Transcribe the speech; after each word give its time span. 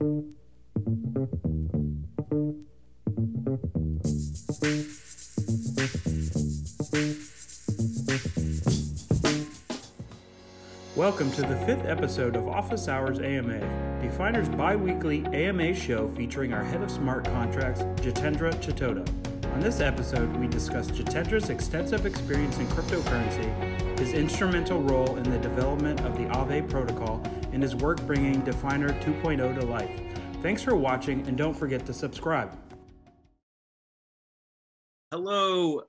Welcome 0.00 0.22
to 11.32 11.42
the 11.42 11.62
fifth 11.66 11.84
episode 11.84 12.34
of 12.34 12.48
Office 12.48 12.88
Hours 12.88 13.18
AMA, 13.18 14.00
Definer's 14.00 14.48
bi 14.48 14.74
weekly 14.74 15.26
AMA 15.34 15.74
show 15.74 16.08
featuring 16.16 16.54
our 16.54 16.64
head 16.64 16.82
of 16.82 16.90
smart 16.90 17.26
contracts, 17.26 17.82
Jitendra 18.00 18.54
Chittoda. 18.54 19.06
On 19.52 19.60
this 19.60 19.80
episode, 19.80 20.34
we 20.36 20.46
discuss 20.46 20.90
Jitendra's 20.90 21.50
extensive 21.50 22.06
experience 22.06 22.56
in 22.56 22.66
cryptocurrency, 22.68 23.98
his 23.98 24.14
instrumental 24.14 24.80
role 24.80 25.18
in 25.18 25.30
the 25.30 25.38
development 25.40 26.00
of 26.06 26.16
the 26.16 26.24
Aave 26.24 26.70
protocol, 26.70 27.22
and 27.52 27.62
his 27.62 27.74
work 27.76 28.04
bringing 28.06 28.40
Definer 28.40 28.90
2.0 29.00 29.60
to 29.60 29.66
life. 29.66 29.90
Thanks 30.42 30.62
for 30.62 30.76
watching, 30.76 31.26
and 31.26 31.36
don't 31.36 31.54
forget 31.54 31.84
to 31.86 31.92
subscribe. 31.92 32.56
Hello, 35.12 35.82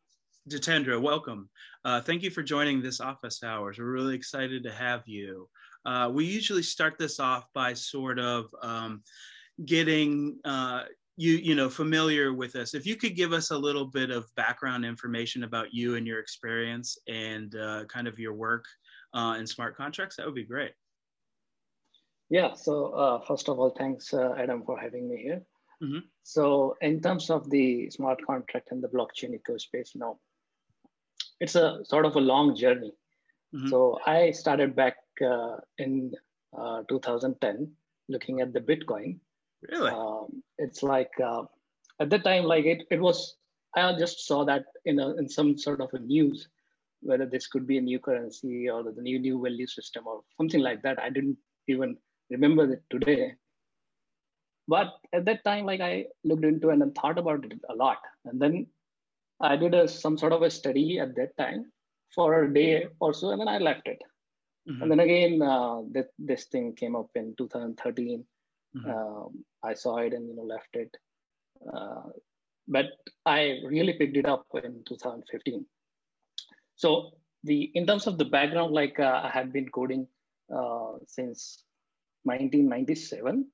Jitendra. 0.49 1.01
Welcome. 1.01 1.49
Uh, 1.85 2.01
thank 2.01 2.23
you 2.23 2.31
for 2.31 2.43
joining 2.43 2.81
this 2.81 2.99
office 2.99 3.43
hours. 3.43 3.77
We're 3.77 3.91
really 3.91 4.15
excited 4.15 4.63
to 4.63 4.71
have 4.71 5.03
you. 5.05 5.47
Uh, 5.85 6.09
we 6.11 6.25
usually 6.25 6.63
start 6.63 6.97
this 6.97 7.19
off 7.19 7.45
by 7.53 7.73
sort 7.73 8.19
of 8.19 8.47
um, 8.61 9.03
getting 9.65 10.39
uh, 10.43 10.83
you, 11.17 11.33
you 11.33 11.55
know, 11.55 11.69
familiar 11.69 12.33
with 12.33 12.55
us. 12.55 12.73
If 12.73 12.85
you 12.85 12.95
could 12.95 13.15
give 13.15 13.33
us 13.33 13.51
a 13.51 13.57
little 13.57 13.85
bit 13.85 14.09
of 14.09 14.25
background 14.35 14.85
information 14.85 15.43
about 15.43 15.73
you 15.73 15.95
and 15.95 16.07
your 16.07 16.19
experience 16.19 16.97
and 17.07 17.55
uh, 17.55 17.85
kind 17.85 18.07
of 18.07 18.17
your 18.17 18.33
work 18.33 18.65
uh, 19.13 19.35
in 19.37 19.45
smart 19.45 19.77
contracts, 19.77 20.15
that 20.15 20.25
would 20.25 20.35
be 20.35 20.43
great. 20.43 20.71
Yeah. 22.31 22.53
So 22.53 22.93
uh, 22.93 23.19
first 23.27 23.49
of 23.49 23.59
all, 23.59 23.69
thanks, 23.77 24.13
Adam, 24.13 24.63
for 24.63 24.79
having 24.79 25.09
me 25.09 25.17
here. 25.17 25.41
Mm-hmm. 25.83 25.99
So 26.23 26.77
in 26.81 27.01
terms 27.01 27.29
of 27.29 27.49
the 27.49 27.89
smart 27.89 28.25
contract 28.25 28.69
and 28.71 28.81
the 28.81 28.87
blockchain 28.87 29.37
ecospace, 29.37 29.95
now 29.95 30.17
it's 31.41 31.55
a 31.55 31.83
sort 31.83 32.05
of 32.05 32.15
a 32.15 32.21
long 32.21 32.55
journey. 32.55 32.93
Mm-hmm. 33.53 33.67
So 33.67 33.99
I 34.05 34.31
started 34.31 34.75
back 34.75 34.95
uh, 35.21 35.57
in 35.77 36.13
uh, 36.57 36.83
2010 36.87 37.69
looking 38.07 38.39
at 38.39 38.53
the 38.53 38.61
Bitcoin. 38.61 39.19
Really? 39.69 39.91
Um, 39.91 40.41
it's 40.57 40.83
like 40.83 41.11
uh, 41.21 41.43
at 41.99 42.09
that 42.11 42.23
time, 42.23 42.45
like 42.45 42.65
it, 42.65 42.83
it 42.91 43.01
was, 43.01 43.35
I 43.75 43.93
just 43.97 44.25
saw 44.25 44.45
that 44.45 44.65
in, 44.85 44.99
a, 44.99 45.15
in 45.17 45.27
some 45.27 45.57
sort 45.57 45.81
of 45.81 45.89
a 45.93 45.99
news, 45.99 46.47
whether 47.01 47.25
this 47.25 47.47
could 47.47 47.67
be 47.67 47.77
a 47.77 47.81
new 47.81 47.99
currency 47.99 48.69
or 48.69 48.83
the 48.83 49.01
new 49.01 49.19
new 49.19 49.41
value 49.41 49.67
system 49.67 50.05
or 50.07 50.21
something 50.37 50.61
like 50.61 50.81
that. 50.83 50.99
I 50.99 51.09
didn't 51.09 51.37
even 51.67 51.97
remember 52.31 52.71
it 52.73 52.83
today. 52.89 53.33
But 54.67 54.93
at 55.13 55.25
that 55.25 55.43
time, 55.43 55.65
like 55.65 55.81
I 55.81 56.05
looked 56.23 56.45
into 56.45 56.69
it 56.69 56.81
and 56.81 56.95
thought 56.95 57.17
about 57.17 57.45
it 57.45 57.59
a 57.69 57.75
lot. 57.75 57.97
And 58.25 58.41
then 58.41 58.67
I 59.39 59.55
did 59.55 59.73
a, 59.73 59.87
some 59.87 60.17
sort 60.17 60.33
of 60.33 60.41
a 60.43 60.49
study 60.49 60.99
at 60.99 61.15
that 61.15 61.35
time 61.37 61.71
for 62.15 62.43
a 62.43 62.53
day 62.53 62.87
or 62.99 63.13
so, 63.13 63.31
and 63.31 63.41
then 63.41 63.47
I 63.47 63.57
left 63.57 63.87
it. 63.87 64.01
Mm-hmm. 64.69 64.81
And 64.81 64.91
then 64.91 64.99
again, 64.99 65.41
uh, 65.41 65.81
th- 65.93 66.05
this 66.19 66.45
thing 66.45 66.73
came 66.75 66.95
up 66.95 67.09
in 67.15 67.33
2013. 67.37 68.23
Mm-hmm. 68.75 68.89
Um, 68.89 69.43
I 69.63 69.73
saw 69.73 69.97
it 69.97 70.13
and 70.13 70.27
you 70.27 70.35
know 70.35 70.43
left 70.43 70.73
it. 70.73 70.95
Uh, 71.73 72.09
but 72.67 72.85
I 73.25 73.59
really 73.65 73.93
picked 73.93 74.17
it 74.17 74.27
up 74.27 74.45
in 74.63 74.83
2015. 74.87 75.65
So 76.75 77.11
the 77.43 77.71
in 77.73 77.85
terms 77.85 78.07
of 78.07 78.17
the 78.17 78.25
background, 78.25 78.73
like 78.73 78.99
uh, 78.99 79.21
I 79.23 79.29
had 79.29 79.51
been 79.51 79.69
coding 79.69 80.07
uh, 80.55 80.93
since 81.07 81.63
1997, 82.23 83.47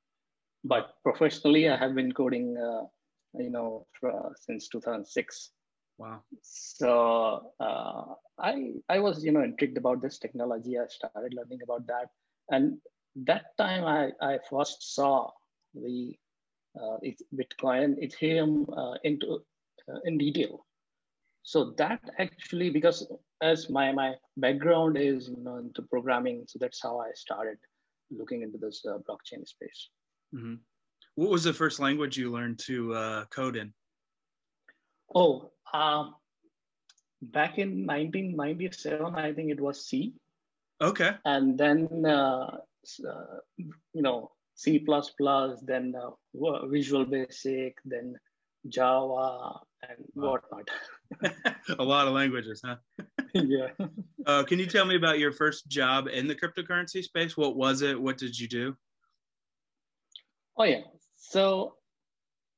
but 0.64 0.96
professionally 1.04 1.70
I 1.70 1.78
have 1.78 1.96
been 1.96 2.12
coding, 2.12 2.58
uh, 2.58 2.86
you 3.34 3.50
know, 3.50 3.86
for, 4.00 4.34
since 4.40 4.68
2006. 4.70 5.52
Wow. 5.98 6.22
So 6.42 7.54
uh, 7.60 8.04
I 8.40 8.74
I 8.88 9.00
was 9.00 9.24
you 9.26 9.32
know 9.32 9.42
intrigued 9.42 9.78
about 9.78 10.02
this 10.02 10.20
technology. 10.20 10.78
I 10.78 10.86
started 10.88 11.34
learning 11.34 11.62
about 11.64 11.88
that, 11.88 12.10
and 12.52 12.78
that 13.26 13.58
time 13.58 13.84
I 13.84 14.12
I 14.22 14.38
first 14.48 14.94
saw 14.94 15.32
the 15.74 16.16
uh, 16.80 16.98
Bitcoin 17.34 17.98
Ethereum 18.04 18.66
uh, 18.78 18.98
into 19.04 19.40
uh, 19.90 20.00
in 20.06 20.20
detail. 20.20 20.66
So 21.42 21.74
that 21.78 22.02
actually 22.20 22.70
because 22.70 23.08
as 23.42 23.70
my 23.70 23.92
my 23.92 24.16
background 24.38 24.98
is 24.98 25.30
you 25.30 25.44
know 25.44 25.58
into 25.58 25.82
programming, 25.82 26.46
so 26.48 26.60
that's 26.60 26.82
how 26.82 27.00
I 27.00 27.10
started 27.16 27.58
looking 28.12 28.42
into 28.42 28.58
this 28.58 28.86
uh, 28.86 28.98
blockchain 28.98 29.48
space. 29.48 29.90
Mm-hmm. 30.34 30.56
What 31.16 31.30
was 31.32 31.44
the 31.44 31.54
first 31.54 31.80
language 31.80 32.18
you 32.18 32.32
learned 32.32 32.60
to 32.60 32.94
uh, 32.94 33.26
code 33.26 33.56
in? 33.56 33.74
Oh, 35.14 35.52
um, 35.74 36.16
back 37.22 37.58
in 37.58 37.86
1997, 37.86 39.16
I 39.16 39.34
think 39.34 39.52
it 39.52 39.60
was 39.60 39.86
C. 39.86 40.14
Okay. 40.80 41.12
And 41.26 41.58
then, 41.58 42.06
uh, 42.06 42.58
uh, 43.08 43.38
you 43.58 44.02
know, 44.02 44.32
C++, 44.54 44.84
then 45.64 45.96
uh, 45.96 46.66
Visual 46.68 47.06
Basic, 47.06 47.78
then 47.86 48.18
Java, 48.68 49.60
and 49.88 50.06
wow. 50.16 50.32
whatnot. 50.32 50.70
a 51.80 51.84
lot 51.84 52.08
of 52.08 52.14
languages, 52.14 52.62
huh? 52.64 52.76
yeah. 53.34 53.68
Uh, 54.26 54.44
can 54.44 54.60
you 54.60 54.66
tell 54.66 54.86
me 54.86 54.96
about 54.96 55.20
your 55.20 55.32
first 55.32 55.68
job 55.68 56.08
in 56.08 56.28
the 56.28 56.36
cryptocurrency 56.36 57.04
space? 57.04 57.38
What 57.38 57.56
was 57.56 57.82
it? 57.82 58.00
What 58.00 58.18
did 58.18 58.38
you 58.38 58.48
do? 58.48 58.76
Oh 60.58 60.64
yeah. 60.64 60.82
So 61.18 61.76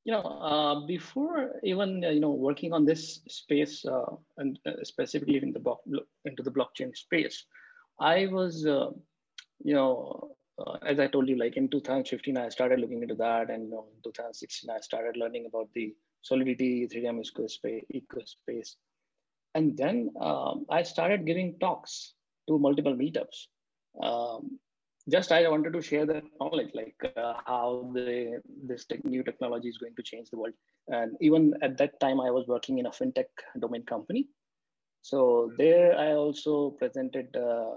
you 0.04 0.12
know, 0.12 0.22
uh, 0.22 0.86
before 0.86 1.60
even 1.62 2.04
uh, 2.04 2.10
you 2.10 2.20
know 2.20 2.30
working 2.30 2.72
on 2.72 2.84
this 2.84 3.20
space 3.28 3.84
uh, 3.84 4.16
and 4.38 4.58
uh, 4.66 4.72
specifically 4.82 5.36
in 5.36 5.52
the 5.52 5.60
block, 5.60 5.80
into 6.24 6.42
the 6.42 6.50
blockchain 6.50 6.96
space, 6.96 7.44
I 8.00 8.26
was, 8.26 8.66
uh, 8.66 8.90
you 9.62 9.74
know, 9.74 10.36
uh, 10.66 10.78
as 10.82 10.98
I 10.98 11.06
told 11.06 11.28
you, 11.28 11.36
like 11.36 11.56
in 11.56 11.68
2015, 11.68 12.36
I 12.36 12.48
started 12.48 12.80
looking 12.80 13.02
into 13.02 13.14
that, 13.16 13.50
and 13.50 13.64
you 13.64 13.70
know, 13.70 13.86
in 13.94 14.02
2016, 14.02 14.70
I 14.70 14.80
started 14.80 15.16
learning 15.16 15.46
about 15.46 15.68
the 15.74 15.94
Solidity 16.22 16.86
Ethereum 16.86 17.20
ecospace, 17.20 17.84
ecospace. 17.94 18.76
and 19.54 19.76
then 19.76 20.10
um, 20.20 20.66
I 20.70 20.82
started 20.82 21.26
giving 21.26 21.58
talks 21.58 22.14
to 22.48 22.58
multiple 22.58 22.94
meetups. 22.94 23.46
Um, 24.02 24.58
just 25.08 25.32
I 25.32 25.48
wanted 25.48 25.72
to 25.72 25.82
share 25.82 26.06
the 26.06 26.22
knowledge, 26.40 26.70
like 26.74 26.96
uh, 27.16 27.34
how 27.46 27.90
the 27.94 28.40
this 28.62 28.84
te- 28.84 29.00
new 29.04 29.22
technology 29.22 29.68
is 29.68 29.78
going 29.78 29.94
to 29.96 30.02
change 30.02 30.30
the 30.30 30.38
world. 30.38 30.54
And 30.88 31.16
even 31.20 31.54
at 31.62 31.78
that 31.78 31.98
time, 32.00 32.20
I 32.20 32.30
was 32.30 32.46
working 32.46 32.78
in 32.78 32.86
a 32.86 32.90
fintech 32.90 33.30
domain 33.58 33.84
company. 33.84 34.28
So 35.02 35.52
there, 35.56 35.98
I 35.98 36.12
also 36.12 36.70
presented 36.70 37.34
uh, 37.34 37.76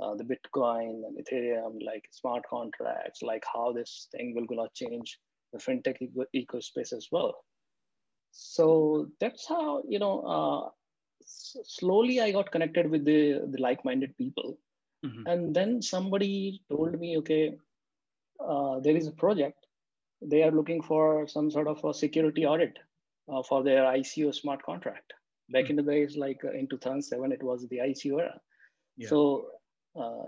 uh, 0.00 0.14
the 0.14 0.24
Bitcoin 0.24 1.02
and 1.06 1.18
Ethereum, 1.18 1.78
like 1.84 2.08
smart 2.10 2.44
contracts, 2.48 3.22
like 3.22 3.44
how 3.52 3.72
this 3.72 4.08
thing 4.12 4.34
will 4.34 4.46
gonna 4.46 4.68
change 4.74 5.18
the 5.52 5.58
fintech 5.58 5.96
eco 6.32 6.60
space 6.60 6.92
as 6.92 7.08
well. 7.10 7.44
So 8.32 9.08
that's 9.20 9.46
how 9.48 9.82
you 9.88 9.98
know. 9.98 10.20
Uh, 10.20 10.70
slowly, 11.28 12.20
I 12.20 12.30
got 12.30 12.52
connected 12.52 12.90
with 12.90 13.04
the 13.04 13.46
the 13.50 13.60
like-minded 13.60 14.16
people 14.16 14.58
Mm-hmm. 15.06 15.26
And 15.26 15.54
then 15.54 15.82
somebody 15.82 16.62
told 16.70 16.98
me, 16.98 17.18
okay, 17.18 17.56
uh, 18.40 18.80
there 18.80 18.96
is 18.96 19.06
a 19.06 19.12
project. 19.12 19.66
They 20.22 20.42
are 20.42 20.50
looking 20.50 20.82
for 20.82 21.28
some 21.28 21.50
sort 21.50 21.68
of 21.68 21.84
a 21.84 21.92
security 21.92 22.46
audit 22.46 22.78
uh, 23.32 23.42
for 23.42 23.62
their 23.62 23.84
ICO 23.84 24.34
smart 24.34 24.62
contract. 24.62 25.12
Back 25.50 25.64
mm-hmm. 25.64 25.78
in 25.78 25.84
the 25.84 25.92
days, 25.92 26.16
like 26.16 26.40
uh, 26.44 26.52
in 26.52 26.66
2007, 26.68 27.32
it 27.32 27.42
was 27.42 27.66
the 27.68 27.78
ICO 27.78 28.20
era. 28.20 28.40
Yeah. 28.96 29.08
So 29.08 29.46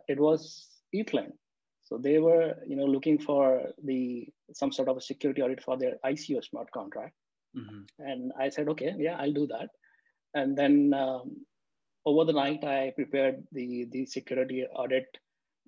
it 0.08 0.18
was 0.18 0.66
ETHLend. 0.94 1.32
So 1.84 1.96
they 1.96 2.18
were, 2.18 2.54
you 2.66 2.76
know, 2.76 2.84
looking 2.84 3.18
for 3.18 3.62
the 3.82 4.28
some 4.52 4.72
sort 4.72 4.88
of 4.88 4.98
a 4.98 5.00
security 5.00 5.40
audit 5.40 5.62
for 5.62 5.78
their 5.78 5.94
ICO 6.04 6.44
smart 6.44 6.70
contract. 6.70 7.14
Mm-hmm. 7.56 7.80
And 7.98 8.32
I 8.38 8.50
said, 8.50 8.68
okay, 8.68 8.94
yeah, 8.98 9.16
I'll 9.18 9.32
do 9.32 9.46
that. 9.46 9.68
And 10.34 10.56
then 10.56 10.92
um, 10.92 11.46
over 12.04 12.24
the 12.24 12.32
night, 12.32 12.62
I 12.64 12.92
prepared 12.94 13.42
the, 13.52 13.88
the 13.90 14.04
security 14.06 14.64
audit, 14.64 15.06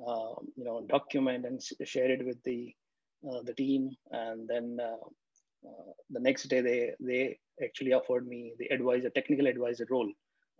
uh, 0.06 0.34
you 0.56 0.64
know, 0.64 0.84
document 0.88 1.46
and 1.46 1.60
shared 1.84 2.10
it 2.10 2.26
with 2.26 2.42
the, 2.44 2.74
uh, 3.26 3.42
the 3.42 3.54
team. 3.54 3.90
And 4.10 4.46
then 4.46 4.78
uh, 4.80 5.68
uh, 5.68 5.92
the 6.10 6.20
next 6.20 6.44
day, 6.44 6.60
they, 6.60 6.92
they 7.00 7.38
actually 7.64 7.92
offered 7.94 8.26
me 8.26 8.52
the 8.58 8.66
advisor, 8.66 9.10
technical 9.10 9.46
advisor 9.46 9.86
role 9.90 10.10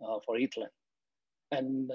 uh, 0.03 0.17
for 0.25 0.37
ETHLend. 0.37 0.73
And 1.51 1.91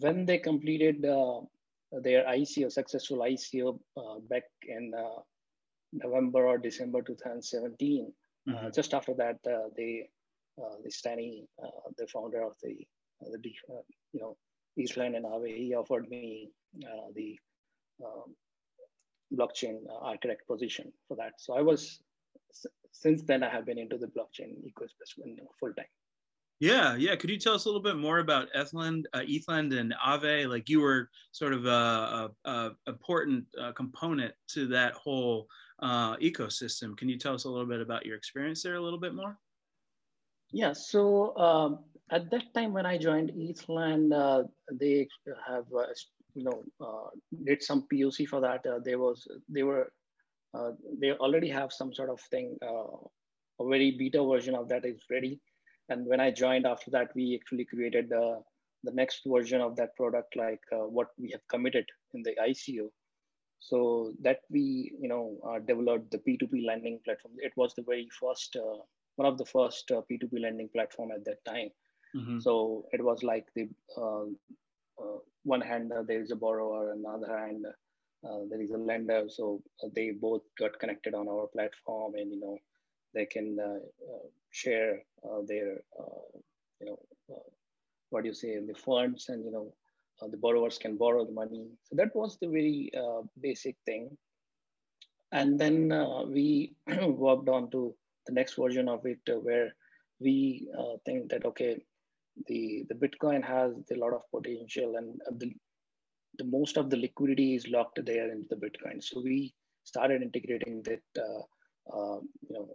when 0.00 0.24
they 0.26 0.38
completed 0.38 1.02
their 1.02 2.24
ICO, 2.24 2.70
successful 2.70 3.18
ICO 3.18 3.78
back 4.28 4.44
in 4.66 4.92
November 5.92 6.46
or 6.46 6.58
December 6.58 7.02
2017, 7.02 8.12
mm-hmm. 8.48 8.68
just 8.74 8.94
after 8.94 9.14
that, 9.14 9.38
they 9.76 10.08
uh, 10.60 10.76
the 10.82 10.90
Stani, 10.90 11.46
uh, 11.62 11.90
the 11.96 12.06
founder 12.06 12.42
of 12.42 12.52
the 12.62 12.76
the 13.20 13.52
uh, 13.70 13.82
you 14.12 14.20
know 14.20 14.36
ETHLend 14.78 15.16
and 15.16 15.24
Aave, 15.24 15.56
he 15.56 15.74
offered 15.74 16.08
me 16.08 16.50
uh, 16.84 17.08
the 17.14 17.38
um, 18.04 18.34
blockchain 19.36 19.78
uh, 19.88 19.98
architect 20.00 20.46
position 20.46 20.92
for 21.06 21.16
that. 21.16 21.32
So 21.38 21.54
I 21.54 21.62
was 21.62 22.00
since 22.92 23.22
then 23.22 23.42
I 23.42 23.50
have 23.50 23.66
been 23.66 23.78
into 23.78 23.98
the 23.98 24.06
blockchain 24.06 24.54
ecosystem 24.66 25.36
full 25.60 25.72
time. 25.74 25.86
Yeah, 26.60 26.96
yeah. 26.96 27.14
Could 27.14 27.30
you 27.30 27.38
tell 27.38 27.54
us 27.54 27.66
a 27.66 27.68
little 27.68 27.82
bit 27.82 27.96
more 27.96 28.18
about 28.18 28.48
ETHLend, 28.52 29.04
uh, 29.12 29.20
ETHLend 29.20 29.78
and 29.78 29.94
Aave? 30.04 30.48
Like 30.48 30.68
you 30.68 30.80
were 30.80 31.08
sort 31.30 31.52
of 31.52 31.66
a, 31.66 32.30
a, 32.44 32.50
a 32.50 32.70
important 32.88 33.44
uh, 33.60 33.70
component 33.72 34.34
to 34.48 34.66
that 34.68 34.94
whole 34.94 35.46
uh, 35.80 36.16
ecosystem. 36.16 36.96
Can 36.96 37.08
you 37.08 37.16
tell 37.16 37.34
us 37.34 37.44
a 37.44 37.48
little 37.48 37.66
bit 37.66 37.80
about 37.80 38.04
your 38.04 38.16
experience 38.16 38.62
there 38.62 38.74
a 38.74 38.80
little 38.80 38.98
bit 38.98 39.14
more? 39.14 39.38
Yeah. 40.50 40.72
So 40.72 41.36
um, 41.36 41.78
at 42.10 42.28
that 42.32 42.52
time 42.54 42.72
when 42.72 42.86
I 42.86 42.98
joined 42.98 43.30
ETHLend, 43.30 44.12
uh, 44.12 44.48
they 44.72 45.06
have 45.46 45.66
uh, 45.72 45.86
you 46.34 46.42
know 46.42 46.64
uh, 46.80 47.10
did 47.44 47.62
some 47.62 47.86
POC 47.92 48.26
for 48.26 48.40
that. 48.40 48.64
there 48.84 48.98
was 48.98 49.28
they 49.48 49.62
were 49.62 49.92
they 51.00 51.12
already 51.12 51.48
have 51.50 51.72
some 51.72 51.94
sort 51.94 52.10
of 52.10 52.20
thing. 52.32 52.58
a 53.60 53.68
very 53.68 53.92
beta 53.92 54.24
version 54.24 54.56
of 54.56 54.68
that 54.68 54.84
is 54.84 55.04
ready 55.08 55.40
and 55.88 56.06
when 56.06 56.20
I 56.20 56.30
joined 56.30 56.66
after 56.66 56.90
that, 56.92 57.14
we 57.14 57.38
actually 57.40 57.64
created 57.64 58.10
the, 58.10 58.42
the 58.84 58.92
next 58.92 59.22
version 59.26 59.60
of 59.60 59.76
that 59.76 59.96
product, 59.96 60.36
like 60.36 60.60
uh, 60.72 60.86
what 60.86 61.08
we 61.18 61.30
have 61.30 61.46
committed 61.48 61.86
in 62.14 62.22
the 62.22 62.34
ICO. 62.42 62.90
So 63.60 64.12
that 64.22 64.40
we, 64.50 64.92
you 65.00 65.08
know, 65.08 65.36
uh, 65.48 65.58
developed 65.58 66.10
the 66.10 66.18
P2P 66.18 66.64
lending 66.64 67.00
platform. 67.04 67.34
It 67.38 67.52
was 67.56 67.74
the 67.74 67.82
very 67.82 68.08
first, 68.20 68.56
uh, 68.56 68.78
one 69.16 69.26
of 69.26 69.36
the 69.36 69.46
first 69.46 69.88
P2P 69.88 70.32
uh, 70.32 70.40
lending 70.40 70.68
platform 70.68 71.10
at 71.10 71.24
that 71.24 71.44
time. 71.44 71.70
Mm-hmm. 72.14 72.38
So 72.38 72.86
it 72.92 73.02
was 73.02 73.22
like 73.22 73.46
the 73.56 73.68
uh, 73.96 74.24
uh, 75.02 75.18
one 75.42 75.60
hand 75.60 75.92
there 76.06 76.20
is 76.20 76.30
a 76.30 76.36
borrower, 76.36 76.92
and 76.92 77.04
another 77.04 77.36
hand 77.36 77.66
there 78.48 78.62
is 78.62 78.70
a 78.70 78.78
lender. 78.78 79.24
So 79.28 79.60
they 79.94 80.12
both 80.12 80.42
got 80.58 80.78
connected 80.78 81.14
on 81.14 81.28
our 81.28 81.48
platform, 81.48 82.14
and 82.14 82.32
you 82.32 82.40
know, 82.40 82.58
they 83.12 83.26
can 83.26 83.56
share 83.58 83.80
uh, 83.80 84.28
their, 85.46 85.80
uh, 85.98 86.38
you 86.80 86.86
know, 86.86 86.98
uh, 87.30 87.48
what 88.10 88.22
do 88.22 88.28
you 88.28 88.34
say, 88.34 88.58
the 88.58 88.74
funds 88.74 89.28
and, 89.28 89.44
you 89.44 89.50
know, 89.50 89.72
the 90.30 90.36
borrowers 90.36 90.78
can 90.78 90.96
borrow 90.96 91.24
the 91.24 91.32
money. 91.32 91.66
So 91.84 91.94
that 91.96 92.14
was 92.14 92.38
the 92.40 92.48
very 92.48 92.90
basic 93.40 93.76
thing. 93.86 94.16
And 95.32 95.58
then 95.58 95.88
we 96.32 96.74
worked 97.06 97.48
on 97.48 97.70
to 97.70 97.94
the 98.26 98.32
next 98.32 98.54
version 98.58 98.88
of 98.88 99.06
it 99.06 99.20
where 99.42 99.74
we 100.18 100.68
think 101.04 101.30
that, 101.30 101.44
okay, 101.44 101.80
the, 102.46 102.84
the 102.88 102.94
Bitcoin 102.94 103.44
has 103.44 103.72
a 103.92 103.98
lot 103.98 104.12
of 104.12 104.22
potential 104.34 104.96
and 104.96 105.20
the, 105.38 105.52
the 106.38 106.44
most 106.44 106.76
of 106.76 106.90
the 106.90 106.96
liquidity 106.96 107.54
is 107.54 107.68
locked 107.68 108.00
there 108.04 108.30
into 108.30 108.48
the 108.50 108.56
Bitcoin. 108.56 109.02
So 109.02 109.20
we 109.22 109.54
started 109.84 110.22
integrating 110.22 110.82
that, 110.84 111.02
uh, 111.22 111.42
uh, 111.96 112.20
you 112.48 112.54
know, 112.54 112.68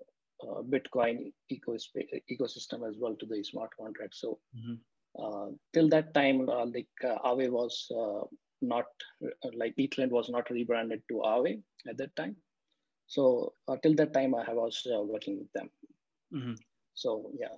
uh, 0.43 0.61
Bitcoin 0.61 1.31
ecosystem 1.51 2.87
as 2.89 2.95
well 2.99 3.15
to 3.15 3.25
the 3.25 3.43
smart 3.43 3.71
contract. 3.79 4.15
So 4.15 4.39
mm-hmm. 4.57 4.75
uh, 5.23 5.47
till 5.73 5.89
that 5.89 6.13
time, 6.13 6.49
uh, 6.49 6.65
like 6.65 6.87
uh, 7.03 7.17
Aave 7.25 7.49
was 7.49 7.91
uh, 7.95 8.25
not 8.61 8.85
like 9.53 9.75
ETHLend 9.77 10.09
was 10.09 10.29
not 10.29 10.49
rebranded 10.49 11.01
to 11.09 11.15
Aave 11.15 11.61
at 11.87 11.97
that 11.97 12.15
time. 12.15 12.35
So 13.07 13.53
till 13.81 13.95
that 13.95 14.13
time, 14.13 14.33
I 14.35 14.53
was 14.53 14.81
working 14.87 15.39
with 15.39 15.51
them. 15.53 15.69
Mm-hmm. 16.33 16.53
So 16.93 17.31
yeah, 17.39 17.55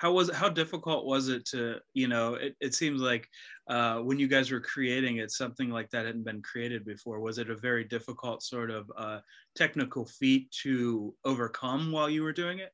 how 0.00 0.10
was 0.10 0.30
how 0.30 0.48
difficult 0.48 1.04
was 1.04 1.28
it 1.28 1.44
to 1.44 1.76
you 1.92 2.08
know 2.08 2.32
it, 2.34 2.56
it 2.58 2.74
seems 2.74 3.02
like 3.02 3.28
uh, 3.68 3.98
when 3.98 4.18
you 4.18 4.26
guys 4.26 4.50
were 4.50 4.60
creating 4.60 5.18
it 5.18 5.30
something 5.30 5.68
like 5.68 5.90
that 5.90 6.06
hadn't 6.06 6.24
been 6.24 6.40
created 6.40 6.86
before. 6.86 7.20
Was 7.20 7.36
it 7.36 7.50
a 7.50 7.54
very 7.54 7.84
difficult 7.84 8.42
sort 8.42 8.70
of 8.70 8.90
uh, 8.96 9.20
technical 9.54 10.06
feat 10.06 10.50
to 10.62 11.14
overcome 11.26 11.92
while 11.92 12.08
you 12.08 12.22
were 12.22 12.32
doing 12.32 12.60
it? 12.60 12.72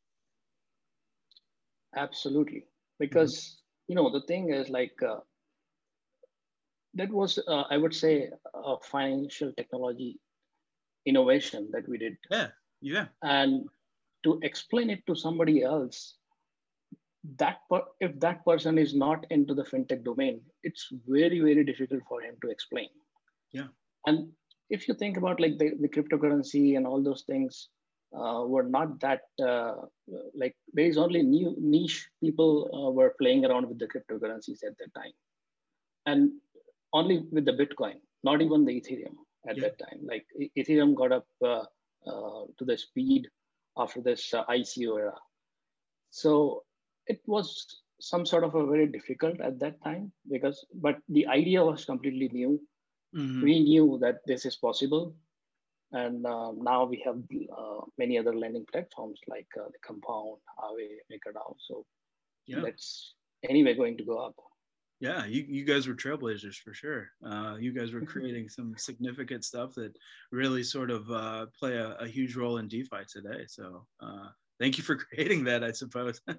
Absolutely. 1.97 2.67
Because 3.01 3.35
mm-hmm. 3.35 3.89
you 3.89 3.95
know 3.97 4.09
the 4.09 4.25
thing 4.29 4.51
is 4.51 4.69
like 4.69 4.95
uh, 5.03 5.19
that 6.95 7.11
was 7.11 7.41
uh, 7.49 7.65
i 7.71 7.77
would 7.77 7.95
say 7.95 8.31
a 8.55 8.77
financial 8.83 9.53
technology 9.57 10.21
innovation 11.07 11.69
that 11.73 11.89
we 11.89 11.99
did. 11.99 12.17
Yeah. 12.31 12.49
Yeah. 12.81 13.07
And 13.23 13.69
to 14.23 14.39
explain 14.43 14.91
it 14.91 15.05
to 15.09 15.17
somebody 15.17 15.65
else 15.65 16.15
that 17.39 17.59
per- 17.71 17.89
if 18.01 18.19
that 18.21 18.45
person 18.45 18.79
is 18.79 18.95
not 18.95 19.27
into 19.31 19.55
the 19.55 19.65
fintech 19.65 20.05
domain 20.05 20.41
it's 20.63 20.89
very 21.07 21.41
very 21.41 21.65
difficult 21.65 22.03
for 22.09 22.21
him 22.21 22.35
to 22.43 22.51
explain. 22.51 22.89
Yeah. 23.53 23.69
And 24.07 24.31
if 24.71 24.89
you 24.89 24.95
think 24.95 25.17
about 25.17 25.41
like 25.41 25.59
the, 25.59 25.73
the 25.81 25.89
cryptocurrency 25.89 26.77
and 26.77 26.87
all 26.87 27.03
those 27.03 27.23
things 27.23 27.69
uh, 28.17 28.43
were 28.47 28.63
not 28.63 29.01
that 29.01 29.23
uh, 29.43 29.75
like 30.35 30.57
there 30.73 30.87
is 30.87 30.99
only 30.99 31.23
new 31.23 31.55
niche 31.59 32.09
people 32.23 32.71
uh, 32.73 32.91
were 32.91 33.15
playing 33.21 33.45
around 33.45 33.69
with 33.69 33.79
the 33.79 33.87
cryptocurrencies 33.87 34.65
at 34.65 34.77
that 34.79 34.95
time. 34.95 35.13
And 36.07 36.33
only 36.93 37.25
with 37.33 37.45
the 37.45 37.53
bitcoin 37.53 37.97
not 38.29 38.43
even 38.43 38.65
the 38.65 38.81
ethereum 38.81 39.17
at 39.49 39.57
yeah. 39.57 39.65
that 39.65 39.79
time. 39.79 40.01
Like 40.13 40.27
ethereum 40.57 40.95
got 40.95 41.13
up 41.13 41.27
uh, 41.45 41.65
uh, 42.11 42.43
to 42.59 42.65
the 42.65 42.77
speed 42.77 43.29
after 43.77 44.01
this 44.01 44.35
uh, 44.35 44.45
ico 44.47 44.99
era. 44.99 45.19
So 46.11 46.65
it 47.07 47.21
was 47.27 47.83
some 48.01 48.27
sort 48.27 48.45
of 48.45 48.55
a 48.55 48.67
very 48.67 48.87
difficult 48.87 49.41
at 49.41 49.59
that 49.59 49.83
time 49.83 50.13
because 50.31 50.67
but 50.75 50.99
the 51.09 51.27
idea 51.27 51.65
was 51.65 51.85
completely 51.85 52.29
new 52.33 52.61
mm-hmm. 53.15 53.43
we 53.43 53.61
knew 53.61 53.99
that 54.01 54.19
this 54.27 54.45
is 54.45 54.57
possible 54.57 55.15
and 55.93 56.27
uh, 56.27 56.53
now 56.57 56.85
we 56.85 57.03
have 57.05 57.17
uh, 57.57 57.81
many 57.97 58.19
other 58.19 58.35
lending 58.35 58.67
platforms 58.71 59.21
like 59.29 59.47
uh, 59.59 59.69
the 59.69 59.79
compound 59.87 60.39
Aave, 60.59 60.99
MakerDAO. 61.11 61.55
so 61.59 61.87
yeah. 62.47 62.61
that's 62.63 63.15
anyway 63.49 63.75
going 63.75 63.97
to 63.97 64.05
go 64.05 64.19
up 64.19 64.35
yeah 65.01 65.25
you, 65.25 65.45
you 65.49 65.65
guys 65.65 65.87
were 65.87 65.95
trailblazers 65.95 66.57
for 66.57 66.75
sure 66.75 67.09
uh, 67.27 67.57
you 67.59 67.73
guys 67.73 67.93
were 67.93 68.01
creating 68.03 68.49
some 68.49 68.75
significant 68.77 69.45
stuff 69.45 69.75
that 69.75 69.97
really 70.33 70.63
sort 70.63 70.91
of 70.91 71.11
uh, 71.11 71.47
play 71.59 71.77
a, 71.77 71.97
a, 72.01 72.07
huge 72.07 72.37
role 72.37 72.59
in 72.59 72.69
defi 72.69 73.05
today 73.09 73.45
so 73.47 73.87
uh, 74.01 74.29
thank 74.61 74.79
you 74.79 74.85
for 74.85 74.97
creating 75.11 75.45
that 75.45 75.65
i 75.65 75.73
suppose. 75.73 76.21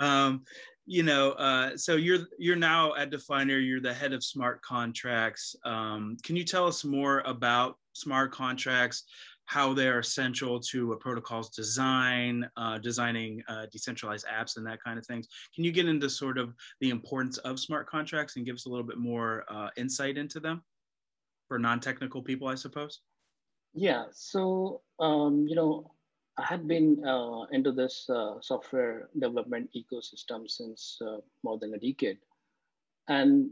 Um, 0.00 0.42
you 0.86 1.02
know 1.02 1.32
uh, 1.32 1.76
so 1.76 1.96
you're 1.96 2.26
you're 2.38 2.56
now 2.56 2.94
at 2.94 3.10
definer 3.10 3.58
you're 3.58 3.80
the 3.80 3.94
head 3.94 4.12
of 4.12 4.22
smart 4.22 4.60
contracts. 4.62 5.56
Um, 5.64 6.16
can 6.22 6.36
you 6.36 6.44
tell 6.44 6.66
us 6.66 6.84
more 6.84 7.20
about 7.20 7.78
smart 7.92 8.32
contracts 8.32 9.04
how 9.46 9.74
they're 9.74 9.98
essential 9.98 10.58
to 10.58 10.92
a 10.92 10.96
protocol's 10.96 11.50
design 11.50 12.48
uh, 12.56 12.78
designing 12.78 13.42
uh, 13.48 13.66
decentralized 13.70 14.26
apps 14.26 14.56
and 14.56 14.66
that 14.66 14.82
kind 14.82 14.98
of 14.98 15.06
things? 15.06 15.28
Can 15.54 15.64
you 15.64 15.72
get 15.72 15.88
into 15.88 16.08
sort 16.10 16.38
of 16.38 16.54
the 16.80 16.90
importance 16.90 17.38
of 17.38 17.60
smart 17.60 17.88
contracts 17.88 18.36
and 18.36 18.44
give 18.44 18.54
us 18.54 18.66
a 18.66 18.68
little 18.68 18.86
bit 18.86 18.98
more 18.98 19.44
uh, 19.48 19.68
insight 19.76 20.18
into 20.18 20.40
them 20.40 20.62
for 21.48 21.58
non-technical 21.58 22.22
people 22.22 22.48
i 22.48 22.54
suppose? 22.54 23.00
Yeah 23.74 24.04
so 24.12 24.82
um, 25.00 25.46
you 25.48 25.56
know 25.56 25.90
I 26.36 26.44
had 26.44 26.66
been 26.66 27.04
uh, 27.06 27.44
into 27.52 27.70
this 27.70 28.08
uh, 28.10 28.40
software 28.40 29.08
development 29.18 29.70
ecosystem 29.76 30.50
since 30.50 30.98
uh, 31.00 31.18
more 31.44 31.58
than 31.58 31.74
a 31.74 31.78
decade. 31.78 32.18
And 33.08 33.50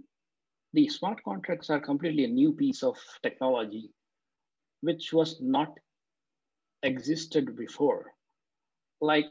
the 0.73 0.89
smart 0.89 1.23
contracts 1.23 1.71
are 1.71 1.79
completely 1.79 2.25
a 2.25 2.29
new 2.29 2.53
piece 2.53 2.83
of 2.83 2.99
technology, 3.23 3.91
which 4.81 5.13
was 5.13 5.41
not 5.41 5.79
existed 6.83 7.57
before. 7.57 8.13
Like, 9.01 9.31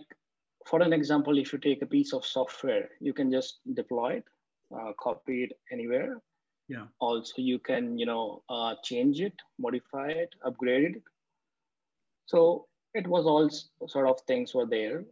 for 0.66 0.82
an 0.82 0.94
example, 0.94 1.38
if 1.38 1.52
you 1.52 1.60
take 1.60 1.82
a 1.82 1.88
piece 1.88 2.14
of 2.14 2.26
software, 2.26 2.90
you 3.02 3.14
can 3.14 3.32
just 3.32 3.60
deploy 3.74 4.14
it, 4.14 4.26
uh, 4.74 4.94
copy 5.00 5.44
it 5.44 5.54
anywhere. 5.72 6.22
Yeah. 6.70 6.86
Also, 7.00 7.34
you 7.38 7.60
can, 7.60 7.98
you 7.98 8.06
know, 8.06 8.44
uh, 8.48 8.76
change 8.84 9.20
it, 9.20 9.34
modify 9.60 10.10
it, 10.10 10.30
upgrade 10.46 10.96
it. 10.96 11.04
So 12.28 12.68
it 12.94 13.08
was 13.08 13.26
all 13.26 13.50
sort 13.88 14.08
of 14.08 14.20
things 14.22 14.54
were 14.54 14.66
there. 14.66 15.06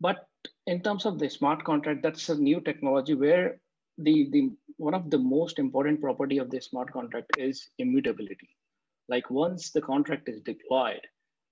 But 0.00 0.26
in 0.66 0.82
terms 0.82 1.06
of 1.06 1.18
the 1.18 1.28
smart 1.30 1.64
contract, 1.64 2.02
that's 2.02 2.28
a 2.28 2.36
new 2.36 2.60
technology 2.60 3.14
where 3.14 3.60
the, 3.98 4.28
the 4.30 4.50
one 4.76 4.94
of 4.94 5.10
the 5.10 5.18
most 5.18 5.58
important 5.58 6.00
property 6.00 6.38
of 6.38 6.50
the 6.50 6.60
smart 6.60 6.92
contract 6.92 7.30
is 7.38 7.70
immutability. 7.78 8.50
Like 9.08 9.30
once 9.30 9.70
the 9.70 9.80
contract 9.80 10.28
is 10.28 10.40
deployed, 10.42 11.00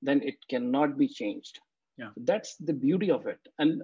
then 0.02 0.20
it 0.22 0.36
cannot 0.50 0.98
be 0.98 1.08
changed. 1.08 1.60
Yeah. 1.96 2.10
That's 2.16 2.56
the 2.56 2.72
beauty 2.72 3.10
of 3.10 3.26
it. 3.26 3.40
And 3.58 3.82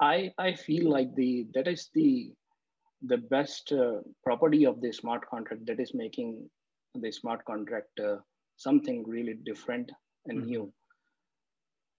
I, 0.00 0.32
I 0.38 0.54
feel 0.54 0.90
like 0.90 1.14
the 1.14 1.46
that 1.54 1.66
is 1.66 1.88
the 1.94 2.32
the 3.02 3.16
best 3.16 3.72
uh, 3.72 4.00
property 4.22 4.66
of 4.66 4.80
the 4.82 4.92
smart 4.92 5.26
contract 5.26 5.66
that 5.66 5.80
is 5.80 5.94
making 5.94 6.48
the 6.94 7.10
smart 7.10 7.44
contract 7.46 7.98
uh, 7.98 8.16
something 8.60 9.04
really 9.06 9.34
different 9.44 9.90
and 10.26 10.38
mm-hmm. 10.38 10.50
new. 10.50 10.72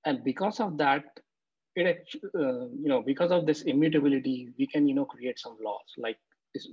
And 0.06 0.24
because 0.24 0.60
of 0.60 0.77
that, 0.77 1.03
it 1.75 2.08
uh, 2.36 2.68
you 2.84 2.89
know 2.91 3.01
because 3.01 3.32
of 3.32 3.46
this 3.46 3.62
immutability, 3.62 4.50
we 4.58 4.68
can 4.68 4.88
you 4.88 4.96
know 4.96 5.06
create 5.06 5.39
some 5.39 5.58
laws. 5.63 5.89
Like 5.98 6.18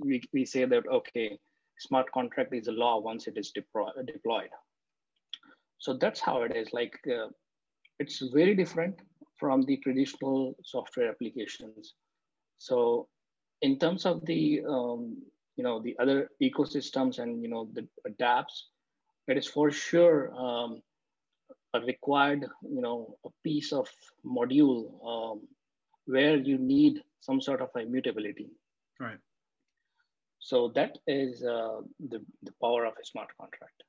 we 0.05 0.23
we 0.33 0.45
say 0.45 0.65
that 0.65 0.89
okay, 1.01 1.39
smart 1.79 2.11
contract 2.13 2.55
is 2.55 2.69
a 2.69 2.73
law 2.73 2.99
once 3.01 3.27
it 3.27 3.37
is 3.37 3.51
deploy, 3.51 3.91
deployed. 4.07 4.51
So 5.79 5.97
that's 5.97 6.21
how 6.21 6.43
it 6.43 6.57
is. 6.57 6.73
Like 6.73 6.99
uh, 7.07 7.29
it's 7.99 8.19
very 8.33 8.55
different 8.55 8.97
from 9.39 9.63
the 9.63 9.77
traditional 9.79 10.55
software 10.65 11.11
applications. 11.11 11.95
So 12.59 13.09
in 13.63 13.79
terms 13.79 14.05
of 14.05 14.25
the 14.27 14.63
um, 14.69 15.17
you 15.57 15.65
know 15.65 15.81
the 15.83 15.97
other 16.01 16.29
ecosystems 16.43 17.19
and 17.19 17.43
you 17.43 17.49
know 17.49 17.69
the 17.75 17.87
dApps, 18.21 18.63
it 19.29 19.37
is 19.37 19.47
for 19.47 19.71
sure 19.71 20.33
um, 20.35 20.83
a 21.75 21.81
required 21.81 22.45
you 22.63 22.81
know 22.81 23.17
a 23.25 23.29
piece 23.45 23.73
of 23.73 23.89
module 24.25 24.81
um, 25.07 25.41
where 26.07 26.37
you 26.37 26.59
need 26.59 27.03
some 27.21 27.41
sort 27.41 27.61
of 27.61 27.69
immutability. 27.77 28.49
Right. 28.99 29.19
So 30.39 30.73
that 30.75 30.97
is 31.07 31.45
uh, 31.45 31.81
the, 32.09 32.25
the 32.43 32.53
power 32.63 32.87
of 32.87 32.95
a 33.01 33.05
smart 33.05 33.29
contract. 33.39 33.83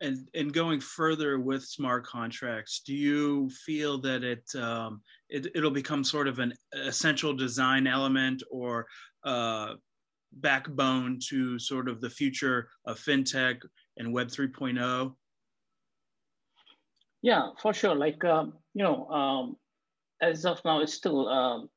And, 0.00 0.28
and 0.34 0.52
going 0.52 0.80
further 0.80 1.38
with 1.38 1.64
smart 1.64 2.06
contracts, 2.06 2.80
do 2.84 2.94
you 2.94 3.50
feel 3.50 4.00
that 4.00 4.22
it, 4.22 4.44
um, 4.54 5.02
it 5.28 5.48
it'll 5.54 5.72
become 5.72 6.04
sort 6.04 6.28
of 6.28 6.38
an 6.38 6.54
essential 6.72 7.34
design 7.34 7.86
element 7.86 8.42
or 8.50 8.86
uh, 9.24 9.74
backbone 10.32 11.18
to 11.28 11.58
sort 11.58 11.88
of 11.88 12.00
the 12.00 12.10
future 12.10 12.68
of 12.86 12.98
fintech 12.98 13.62
and 13.96 14.12
Web 14.12 14.28
3.0? 14.28 15.14
Yeah, 17.22 17.50
for 17.60 17.72
sure. 17.72 17.94
Like 17.94 18.24
uh, 18.24 18.46
you 18.74 18.84
know, 18.84 19.08
um, 19.08 19.56
as 20.22 20.44
of 20.44 20.60
now, 20.64 20.80
it's 20.80 20.94
still 20.94 21.28
um, 21.28 21.68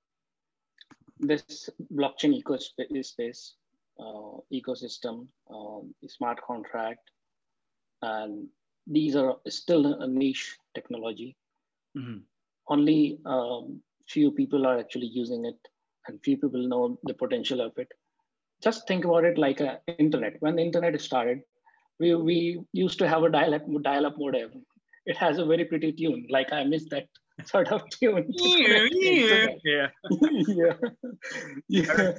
this 1.19 1.69
blockchain 1.93 2.41
ecospace, 2.41 3.51
uh, 3.99 4.39
ecosystem, 4.53 5.27
um, 5.49 5.93
smart 6.07 6.39
contract, 6.45 7.09
and 8.01 8.47
these 8.87 9.15
are 9.15 9.37
still 9.47 10.01
a 10.01 10.07
niche 10.07 10.57
technology. 10.75 11.35
Mm-hmm. 11.97 12.19
Only 12.67 13.19
um, 13.25 13.81
few 14.07 14.31
people 14.31 14.67
are 14.67 14.77
actually 14.77 15.07
using 15.07 15.45
it, 15.45 15.57
and 16.07 16.19
few 16.23 16.37
people 16.37 16.67
know 16.67 16.99
the 17.03 17.13
potential 17.13 17.61
of 17.61 17.77
it. 17.77 17.91
Just 18.63 18.87
think 18.87 19.05
about 19.05 19.25
it 19.25 19.37
like 19.37 19.59
a 19.59 19.79
internet. 19.97 20.35
When 20.39 20.55
the 20.55 20.63
internet 20.63 20.99
started, 21.01 21.41
we, 21.99 22.15
we 22.15 22.61
used 22.73 22.99
to 22.99 23.07
have 23.07 23.23
a 23.23 23.29
dial-up 23.29 23.63
dial-up 23.83 24.15
modem. 24.17 24.65
It 25.05 25.17
has 25.17 25.39
a 25.39 25.45
very 25.45 25.65
pretty 25.65 25.91
tune. 25.91 26.27
Like 26.29 26.53
I 26.53 26.63
miss 26.63 26.87
that 26.89 27.07
sort 27.45 27.71
of 27.71 27.83
tune. 27.89 28.25
Yeah, 28.37 28.87
yeah, 28.91 29.47
yeah. 29.63 29.87
yeah. 30.47 30.73
yeah. 31.67 32.13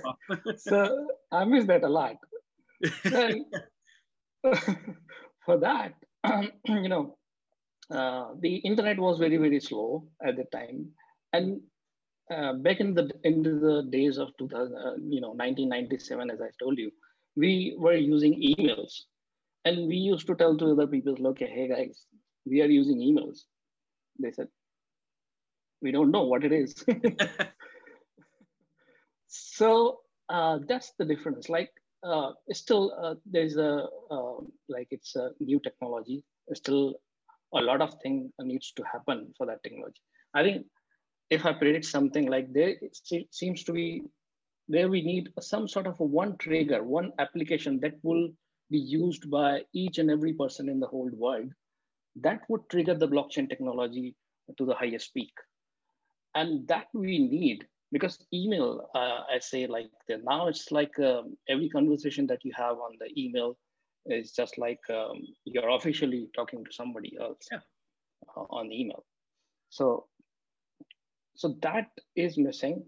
so 0.56 1.08
I 1.30 1.44
miss 1.44 1.66
that 1.66 1.84
a 1.84 1.88
lot. 1.88 2.16
And 3.04 3.46
for 5.44 5.58
that, 5.58 5.94
you 6.66 6.88
know, 6.88 7.16
uh, 7.90 8.28
the 8.40 8.56
internet 8.56 8.98
was 8.98 9.18
very, 9.18 9.36
very 9.36 9.60
slow 9.60 10.08
at 10.24 10.36
the 10.36 10.44
time. 10.52 10.88
And 11.32 11.60
uh, 12.30 12.54
back 12.54 12.80
in 12.80 12.94
the 12.94 13.10
into 13.24 13.58
the 13.58 13.82
days 13.90 14.18
of 14.18 14.28
2000, 14.38 14.74
uh, 14.74 14.94
you 15.08 15.20
know, 15.20 15.30
1997, 15.30 16.30
as 16.30 16.40
I 16.40 16.48
told 16.58 16.78
you, 16.78 16.90
we 17.36 17.74
were 17.78 17.94
using 17.94 18.34
emails. 18.40 19.02
And 19.64 19.88
we 19.88 19.96
used 19.96 20.26
to 20.26 20.34
tell 20.34 20.56
to 20.56 20.72
other 20.72 20.86
people, 20.86 21.14
okay, 21.28 21.46
hey 21.46 21.68
guys, 21.68 22.04
we 22.44 22.60
are 22.62 22.66
using 22.66 22.98
emails. 22.98 23.40
They 24.18 24.32
said, 24.32 24.48
we 25.80 25.92
don't 25.92 26.10
know 26.10 26.24
what 26.24 26.44
it 26.44 26.52
is. 26.52 26.84
so 29.28 30.00
uh, 30.28 30.58
that's 30.66 30.92
the 30.98 31.04
difference. 31.04 31.48
Like 31.48 31.70
uh, 32.02 32.32
still 32.52 32.92
uh, 33.00 33.14
there's 33.26 33.56
a 33.56 33.86
um, 34.10 34.52
like 34.68 34.88
it's 34.90 35.16
a 35.16 35.30
new 35.40 35.60
technology. 35.60 36.24
Still 36.54 36.94
a 37.54 37.60
lot 37.60 37.80
of 37.80 37.94
thing 38.02 38.32
needs 38.40 38.72
to 38.72 38.82
happen 38.90 39.32
for 39.36 39.46
that 39.46 39.62
technology. 39.62 40.00
I 40.34 40.42
think 40.42 40.66
if 41.32 41.46
I 41.46 41.52
predict 41.52 41.86
something 41.86 42.26
like 42.28 42.52
there, 42.52 42.74
it 42.80 42.98
seems 43.30 43.64
to 43.64 43.72
be 43.72 44.02
there 44.68 44.88
we 44.88 45.02
need 45.02 45.30
some 45.40 45.66
sort 45.68 45.86
of 45.86 45.98
one 45.98 46.36
trigger, 46.38 46.82
one 46.82 47.12
application 47.18 47.80
that 47.80 47.94
will 48.02 48.28
be 48.70 48.78
used 48.78 49.30
by 49.30 49.62
each 49.74 49.98
and 49.98 50.10
every 50.10 50.32
person 50.32 50.68
in 50.68 50.78
the 50.80 50.86
whole 50.86 51.10
world. 51.12 51.50
That 52.16 52.42
would 52.48 52.68
trigger 52.70 52.94
the 52.94 53.08
blockchain 53.08 53.48
technology 53.48 54.14
to 54.58 54.66
the 54.66 54.74
highest 54.74 55.14
peak 55.14 55.32
and 56.34 56.66
that 56.68 56.86
we 56.94 57.18
need 57.18 57.66
because 57.90 58.18
email 58.32 58.88
uh, 58.94 59.20
i 59.30 59.38
say 59.38 59.66
like 59.66 59.90
the, 60.08 60.18
now 60.24 60.48
it's 60.48 60.70
like 60.72 60.98
um, 60.98 61.36
every 61.48 61.68
conversation 61.68 62.26
that 62.26 62.44
you 62.44 62.52
have 62.56 62.76
on 62.76 62.92
the 63.00 63.08
email 63.20 63.56
is 64.06 64.32
just 64.32 64.58
like 64.58 64.80
um, 64.90 65.20
you're 65.44 65.70
officially 65.70 66.28
talking 66.34 66.64
to 66.64 66.72
somebody 66.72 67.16
else 67.20 67.46
yeah. 67.50 67.58
on 68.50 68.72
email 68.72 69.04
so 69.70 70.06
so 71.34 71.56
that 71.62 71.90
is 72.16 72.38
missing. 72.38 72.84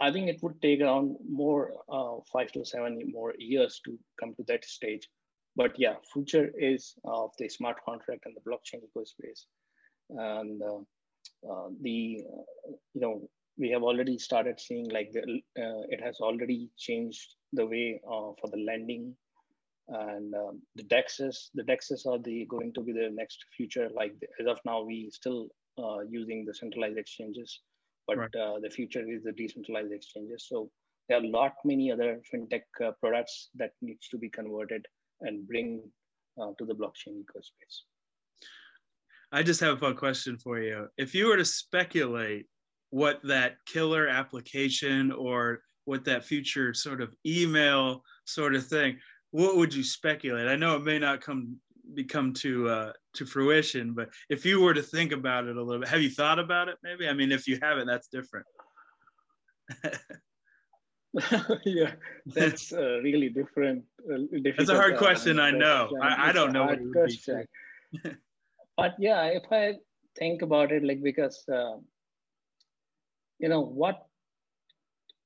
I 0.00 0.10
think 0.10 0.28
it 0.28 0.42
would 0.42 0.60
take 0.60 0.80
around 0.80 1.16
more 1.28 1.72
uh, 1.88 2.16
five 2.32 2.50
to 2.52 2.64
seven 2.64 3.00
more 3.12 3.34
years 3.38 3.80
to 3.84 3.98
come 4.18 4.34
to 4.34 4.44
that 4.48 4.64
stage. 4.64 5.08
But 5.56 5.78
yeah 5.78 5.94
future 6.12 6.50
is 6.58 6.94
of 7.04 7.30
the 7.38 7.48
smart 7.48 7.76
contract 7.84 8.26
and 8.26 8.36
the 8.36 8.50
blockchain 8.50 8.80
ecospace. 8.88 9.44
And 10.10 10.60
uh, 10.62 10.80
uh, 11.50 11.68
the 11.80 12.24
uh, 12.32 12.72
you 12.94 13.00
know 13.00 13.28
we 13.56 13.70
have 13.70 13.84
already 13.84 14.18
started 14.18 14.58
seeing 14.58 14.88
like 14.88 15.12
the, 15.12 15.22
uh, 15.22 15.82
it 15.88 16.02
has 16.02 16.18
already 16.20 16.70
changed 16.76 17.36
the 17.52 17.64
way 17.64 18.00
for 18.04 18.50
the 18.50 18.58
lending. 18.58 19.14
And 19.86 20.34
um, 20.34 20.62
the 20.74 20.82
dexes 20.82 21.50
the 21.54 21.62
dexes 21.62 22.04
are 22.06 22.18
the 22.18 22.46
going 22.46 22.72
to 22.72 22.80
be 22.80 22.92
the 22.92 23.10
next 23.12 23.44
future. 23.56 23.88
Like 23.94 24.14
as 24.40 24.46
of 24.48 24.58
now 24.64 24.82
we 24.82 25.10
still 25.12 25.50
uh, 25.78 26.00
using 26.08 26.44
the 26.44 26.54
centralized 26.54 26.98
exchanges 26.98 27.60
but 28.06 28.18
right. 28.18 28.36
uh, 28.36 28.58
the 28.60 28.70
future 28.70 29.04
is 29.08 29.22
the 29.24 29.32
decentralized 29.32 29.92
exchanges 29.92 30.46
so 30.48 30.70
there 31.08 31.18
are 31.18 31.24
a 31.24 31.28
lot 31.28 31.54
many 31.64 31.90
other 31.90 32.20
fintech 32.32 32.62
uh, 32.82 32.90
products 33.00 33.50
that 33.54 33.72
needs 33.82 34.08
to 34.08 34.18
be 34.18 34.28
converted 34.28 34.86
and 35.20 35.46
bring 35.46 35.82
to 36.58 36.64
the 36.64 36.74
blockchain 36.74 37.22
ecospace 37.22 37.76
I 39.34 39.42
just 39.42 39.60
have 39.62 39.82
a 39.82 39.92
question 39.92 40.38
for 40.38 40.60
you. 40.60 40.86
If 40.96 41.12
you 41.12 41.26
were 41.26 41.36
to 41.36 41.44
speculate 41.44 42.46
what 42.90 43.20
that 43.24 43.56
killer 43.66 44.06
application 44.06 45.10
or 45.10 45.62
what 45.86 46.04
that 46.04 46.24
future 46.24 46.72
sort 46.72 47.00
of 47.00 47.12
email 47.26 48.04
sort 48.26 48.54
of 48.54 48.64
thing, 48.64 48.96
what 49.32 49.56
would 49.56 49.74
you 49.74 49.82
speculate? 49.82 50.46
I 50.46 50.54
know 50.54 50.76
it 50.76 50.84
may 50.84 51.00
not 51.00 51.20
come 51.20 51.56
become 51.94 52.32
to 52.34 52.68
uh, 52.68 52.92
to 53.14 53.26
fruition, 53.26 53.94
but 53.94 54.10
if 54.28 54.44
you 54.44 54.60
were 54.60 54.74
to 54.74 54.82
think 54.82 55.12
about 55.12 55.46
it 55.46 55.56
a 55.56 55.62
little 55.62 55.80
bit, 55.80 55.88
have 55.88 56.02
you 56.02 56.10
thought 56.10 56.38
about 56.38 56.68
it? 56.68 56.76
Maybe. 56.82 57.08
I 57.08 57.12
mean, 57.12 57.32
if 57.32 57.46
you 57.46 57.58
haven't, 57.62 57.86
that's 57.86 58.08
different. 58.08 58.46
yeah, 61.64 61.92
that's 62.26 62.72
uh, 62.72 63.00
really 63.02 63.28
different. 63.28 63.84
Uh, 64.12 64.18
that's 64.56 64.68
a 64.68 64.74
hard 64.74 64.98
question. 64.98 65.38
I 65.38 65.50
know. 65.50 65.90
I, 66.02 66.30
I, 66.30 66.32
don't 66.32 66.52
know 66.52 66.66
would 66.66 66.92
be. 66.92 68.10
but 68.76 68.94
yeah 68.98 69.24
if 69.24 69.44
i 69.50 69.74
think 70.18 70.42
about 70.42 70.72
it 70.72 70.84
like 70.84 71.02
because 71.02 71.44
uh, 71.48 71.76
you 73.38 73.48
know 73.48 73.60
what 73.60 74.06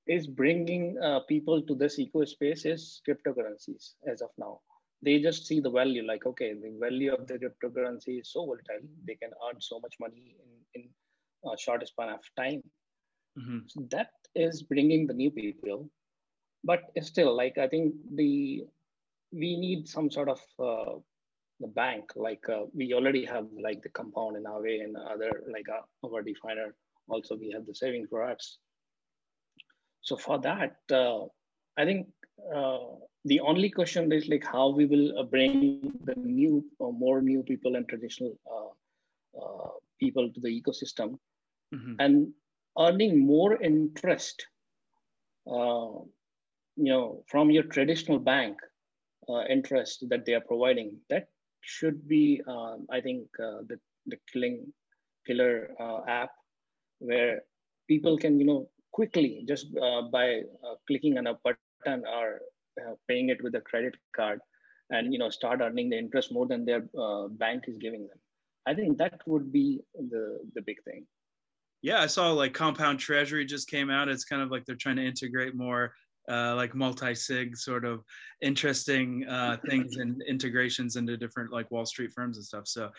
is 0.06 0.26
bringing 0.26 0.96
uh, 1.02 1.20
people 1.28 1.60
to 1.62 1.74
this 1.74 1.98
eco 1.98 2.24
space 2.24 2.64
is 2.64 3.02
cryptocurrencies 3.06 3.94
as 4.06 4.22
of 4.22 4.30
now 4.38 4.60
they 5.02 5.20
just 5.20 5.46
see 5.46 5.60
the 5.60 5.70
value 5.70 6.04
like 6.04 6.26
okay 6.26 6.52
the 6.54 6.72
value 6.80 7.12
of 7.12 7.26
the 7.26 7.38
cryptocurrency 7.38 8.20
is 8.20 8.32
so 8.32 8.44
volatile 8.44 8.86
they 9.06 9.14
can 9.14 9.30
earn 9.46 9.60
so 9.60 9.78
much 9.80 9.94
money 10.00 10.36
in, 10.74 10.82
in 10.82 10.88
a 11.52 11.56
short 11.56 11.86
span 11.86 12.10
of 12.10 12.20
time. 12.36 12.62
Mm-hmm. 13.38 13.58
so 13.66 13.86
that 13.90 14.10
is 14.34 14.62
bringing 14.62 15.06
the 15.06 15.14
new 15.14 15.30
people. 15.30 15.88
But 16.64 16.90
still 17.02 17.36
like 17.36 17.56
i 17.58 17.68
think 17.68 17.94
the 18.14 18.64
we 19.32 19.56
need 19.56 19.88
some 19.88 20.10
sort 20.10 20.28
of 20.28 20.40
uh, 20.58 20.98
the 21.60 21.68
bank 21.68 22.12
like 22.16 22.48
uh, 22.48 22.62
we 22.74 22.92
already 22.94 23.24
have 23.24 23.46
like 23.60 23.82
the 23.82 23.88
compound 23.90 24.36
in 24.36 24.46
our 24.46 24.62
way 24.62 24.80
and 24.80 24.96
other 24.96 25.30
like 25.52 25.66
uh, 25.68 26.06
our 26.06 26.22
definer 26.22 26.74
also 27.08 27.36
we 27.36 27.50
have 27.50 27.66
the 27.66 27.74
saving 27.74 28.06
products. 28.06 28.58
So 30.02 30.16
for 30.16 30.38
that 30.40 30.76
uh, 30.92 31.26
i 31.76 31.84
think 31.84 32.08
uh, 32.54 32.78
the 33.24 33.40
only 33.40 33.70
question 33.70 34.12
is 34.12 34.28
like 34.28 34.44
how 34.44 34.68
we 34.68 34.86
will 34.86 35.18
uh, 35.18 35.22
bring 35.22 35.92
the 36.04 36.14
new 36.16 36.64
uh, 36.80 36.90
more 36.90 37.20
new 37.20 37.42
people 37.42 37.76
and 37.76 37.88
traditional 37.88 38.36
people 40.00 40.30
to 40.32 40.40
the 40.40 40.48
ecosystem 40.48 41.18
mm-hmm. 41.74 41.94
and 41.98 42.32
earning 42.78 43.18
more 43.26 43.60
interest 43.60 44.46
you 45.46 46.92
know 46.92 47.24
from 47.26 47.50
your 47.50 47.64
traditional 47.64 48.18
bank 48.18 48.56
interest 49.50 50.04
that 50.08 50.24
they 50.24 50.34
are 50.34 50.46
providing 50.52 50.96
that 51.10 51.28
should 51.60 52.06
be, 52.08 52.40
um, 52.46 52.86
I 52.90 53.00
think, 53.00 53.26
uh, 53.38 53.60
the, 53.68 53.78
the 54.06 54.16
killing 54.32 54.72
killer 55.26 55.70
uh, 55.78 56.00
app 56.08 56.30
where 56.98 57.42
people 57.86 58.16
can, 58.18 58.38
you 58.38 58.46
know, 58.46 58.68
quickly 58.92 59.44
just 59.46 59.66
uh, 59.76 60.02
by 60.02 60.40
uh, 60.64 60.74
clicking 60.86 61.18
on 61.18 61.26
a 61.26 61.34
button 61.44 62.04
or 62.06 62.36
uh, 62.36 62.38
paying 63.08 63.28
it 63.28 63.42
with 63.42 63.54
a 63.54 63.60
credit 63.60 63.94
card 64.14 64.40
and 64.90 65.12
you 65.12 65.18
know 65.18 65.30
start 65.30 65.60
earning 65.60 65.90
the 65.90 65.98
interest 65.98 66.32
more 66.32 66.46
than 66.46 66.64
their 66.64 66.84
uh, 66.98 67.28
bank 67.28 67.64
is 67.68 67.76
giving 67.78 68.06
them. 68.08 68.18
I 68.66 68.74
think 68.74 68.98
that 68.98 69.20
would 69.26 69.52
be 69.52 69.80
the 69.94 70.40
the 70.54 70.62
big 70.62 70.82
thing. 70.84 71.06
Yeah 71.80 72.00
i 72.00 72.06
saw 72.06 72.32
like 72.32 72.54
compound 72.54 72.98
treasury 72.98 73.44
just 73.44 73.68
came 73.68 73.90
out. 73.90 74.08
It's 74.08 74.24
kind 74.24 74.42
of 74.42 74.50
like 74.50 74.64
they're 74.64 74.76
trying 74.76 74.96
to 74.96 75.06
integrate 75.06 75.54
more 75.54 75.92
uh, 76.28 76.54
like 76.54 76.74
multi-sig 76.74 77.56
sort 77.56 77.86
of 77.86 78.04
interesting 78.42 79.26
uh, 79.26 79.56
things 79.68 79.96
and 79.96 80.20
integrations 80.28 80.96
into 80.96 81.16
different 81.16 81.50
like 81.50 81.70
wall 81.70 81.86
street 81.86 82.12
firms 82.14 82.36
and 82.36 82.44
stuff. 82.44 82.66
So 82.66 82.90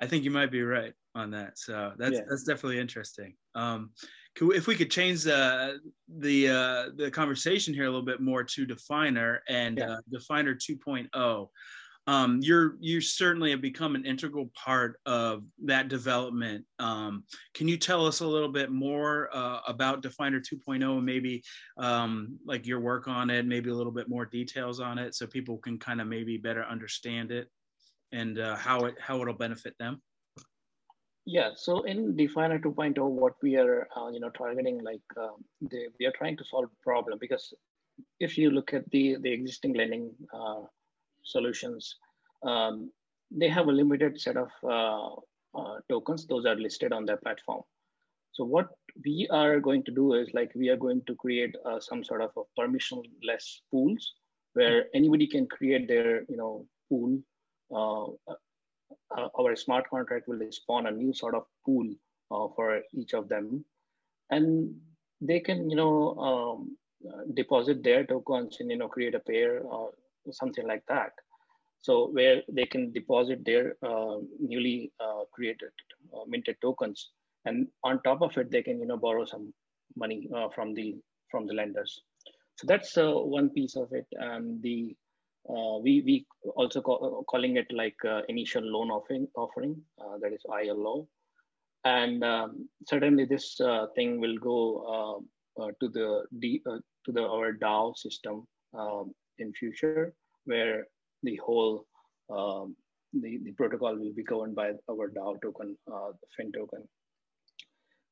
i 0.00 0.06
think 0.06 0.22
you 0.24 0.30
might 0.30 0.52
be 0.52 0.62
right 0.62 0.94
on 1.14 1.30
that. 1.32 1.58
So 1.58 1.92
that's 1.98 2.16
yeah. 2.16 2.24
that's 2.28 2.44
definitely 2.44 2.78
interesting. 2.78 3.34
Um, 3.54 3.90
if 4.40 4.66
we 4.66 4.74
could 4.74 4.90
change 4.90 5.22
the 5.22 5.80
the 6.18 6.48
uh, 6.48 6.84
the 6.96 7.10
conversation 7.10 7.74
here 7.74 7.84
a 7.84 7.90
little 7.90 8.02
bit 8.02 8.20
more 8.20 8.44
to 8.44 8.66
definer 8.66 9.42
and 9.48 9.78
yeah. 9.78 9.92
uh, 9.92 9.96
definer 10.10 10.54
2.0 10.54 11.48
um, 12.08 12.40
you're 12.40 12.76
you 12.80 13.02
certainly 13.02 13.50
have 13.50 13.60
become 13.60 13.94
an 13.94 14.06
integral 14.06 14.50
part 14.54 14.98
of 15.04 15.44
that 15.66 15.88
development. 15.88 16.64
Um, 16.78 17.24
can 17.52 17.68
you 17.68 17.76
tell 17.76 18.06
us 18.06 18.20
a 18.20 18.26
little 18.26 18.48
bit 18.48 18.70
more 18.70 19.28
uh, 19.30 19.60
about 19.68 20.00
Definer 20.00 20.40
2.0 20.40 20.82
and 20.82 21.04
maybe 21.04 21.42
um, 21.76 22.38
like 22.46 22.66
your 22.66 22.80
work 22.80 23.08
on 23.08 23.28
it, 23.28 23.44
maybe 23.44 23.68
a 23.68 23.74
little 23.74 23.92
bit 23.92 24.08
more 24.08 24.24
details 24.24 24.80
on 24.80 24.96
it, 24.96 25.14
so 25.14 25.26
people 25.26 25.58
can 25.58 25.78
kind 25.78 26.00
of 26.00 26.06
maybe 26.06 26.38
better 26.38 26.64
understand 26.64 27.30
it 27.30 27.46
and 28.12 28.38
uh, 28.38 28.56
how 28.56 28.86
it 28.86 28.94
how 28.98 29.20
it'll 29.20 29.34
benefit 29.34 29.74
them? 29.78 30.00
Yeah, 31.30 31.50
so 31.56 31.82
in 31.82 32.16
Definer 32.16 32.58
2.0, 32.58 33.06
what 33.06 33.34
we 33.42 33.56
are 33.56 33.86
uh, 33.94 34.08
you 34.08 34.18
know 34.18 34.30
targeting 34.30 34.82
like 34.82 35.02
uh, 35.14 35.36
the, 35.60 35.88
we 36.00 36.06
are 36.06 36.12
trying 36.16 36.38
to 36.38 36.44
solve 36.44 36.70
problem 36.82 37.18
because 37.20 37.52
if 38.18 38.38
you 38.38 38.50
look 38.50 38.72
at 38.72 38.90
the 38.92 39.18
the 39.20 39.30
existing 39.30 39.74
lending 39.74 40.10
uh, 40.32 40.62
solutions, 41.24 41.96
um, 42.44 42.90
they 43.30 43.50
have 43.50 43.68
a 43.68 43.76
limited 43.80 44.18
set 44.18 44.38
of 44.38 44.48
uh, 44.64 45.10
uh, 45.54 45.76
tokens. 45.90 46.26
Those 46.26 46.46
are 46.46 46.54
listed 46.54 46.94
on 46.94 47.04
their 47.04 47.18
platform. 47.18 47.60
So 48.32 48.44
what 48.44 48.70
we 49.04 49.28
are 49.30 49.60
going 49.60 49.84
to 49.84 49.92
do 49.92 50.14
is 50.14 50.32
like 50.32 50.50
we 50.54 50.70
are 50.70 50.78
going 50.78 51.02
to 51.08 51.14
create 51.14 51.54
uh, 51.66 51.78
some 51.78 52.02
sort 52.02 52.22
of 52.22 52.30
a 52.38 52.44
permissionless 52.58 53.60
pools 53.70 54.14
where 54.54 54.86
anybody 54.94 55.26
can 55.26 55.46
create 55.46 55.88
their 55.88 56.22
you 56.22 56.38
know 56.38 56.64
pool. 56.88 57.20
Uh, 59.16 59.20
uh, 59.20 59.28
our 59.38 59.56
smart 59.56 59.88
contract 59.90 60.28
will 60.28 60.40
spawn 60.50 60.86
a 60.86 60.90
new 60.90 61.12
sort 61.12 61.34
of 61.34 61.44
pool 61.64 61.86
uh, 62.30 62.48
for 62.54 62.80
each 62.94 63.14
of 63.14 63.28
them, 63.28 63.64
and 64.30 64.74
they 65.20 65.40
can 65.40 65.68
you 65.70 65.76
know 65.76 66.14
um, 66.16 66.76
deposit 67.34 67.82
their 67.82 68.04
tokens 68.04 68.56
and 68.60 68.70
you 68.70 68.76
know 68.76 68.88
create 68.88 69.14
a 69.14 69.20
pair 69.20 69.60
or 69.60 69.92
something 70.30 70.66
like 70.66 70.84
that. 70.88 71.12
So 71.80 72.08
where 72.08 72.42
they 72.48 72.66
can 72.66 72.92
deposit 72.92 73.44
their 73.44 73.76
uh, 73.82 74.18
newly 74.40 74.92
uh, 75.00 75.24
created 75.32 75.70
uh, 76.14 76.24
minted 76.26 76.56
tokens, 76.60 77.10
and 77.44 77.68
on 77.84 78.02
top 78.02 78.22
of 78.22 78.36
it, 78.36 78.50
they 78.50 78.62
can 78.62 78.80
you 78.80 78.86
know 78.86 78.96
borrow 78.96 79.24
some 79.24 79.52
money 79.96 80.28
uh, 80.34 80.48
from 80.54 80.74
the 80.74 80.96
from 81.30 81.46
the 81.46 81.54
lenders. 81.54 82.02
So 82.56 82.66
that's 82.66 82.96
uh, 82.98 83.12
one 83.12 83.50
piece 83.50 83.76
of 83.76 83.92
it. 83.92 84.06
And 84.12 84.60
the 84.62 84.96
uh, 85.48 85.78
we 85.78 86.02
we 86.04 86.26
also 86.56 86.80
call, 86.80 87.24
calling 87.28 87.56
it 87.56 87.66
like 87.72 87.96
initial 88.28 88.62
loan 88.62 88.90
offering 88.90 89.26
offering 89.36 89.76
that 90.20 90.32
is 90.32 90.44
ILO, 90.52 91.08
and 91.84 92.22
um, 92.24 92.68
certainly 92.86 93.24
this 93.24 93.60
thing 93.94 94.20
will 94.20 94.38
go 94.38 95.22
to 95.80 95.88
the 95.88 96.24
D, 96.38 96.62
to 96.64 97.12
the 97.12 97.22
our 97.22 97.52
DAO 97.52 97.96
system 97.96 98.46
um, 98.78 99.12
in 99.38 99.52
future 99.52 100.14
where 100.44 100.86
the 101.22 101.36
whole 101.36 101.84
um, 102.30 102.76
the, 103.12 103.38
the 103.44 103.52
protocol 103.52 103.96
will 103.96 104.12
be 104.14 104.22
governed 104.22 104.54
by 104.54 104.72
our 104.90 105.10
DAO 105.10 105.40
token, 105.40 105.76
uh, 105.90 106.10
the 106.20 106.26
FIN 106.36 106.52
token. 106.52 106.86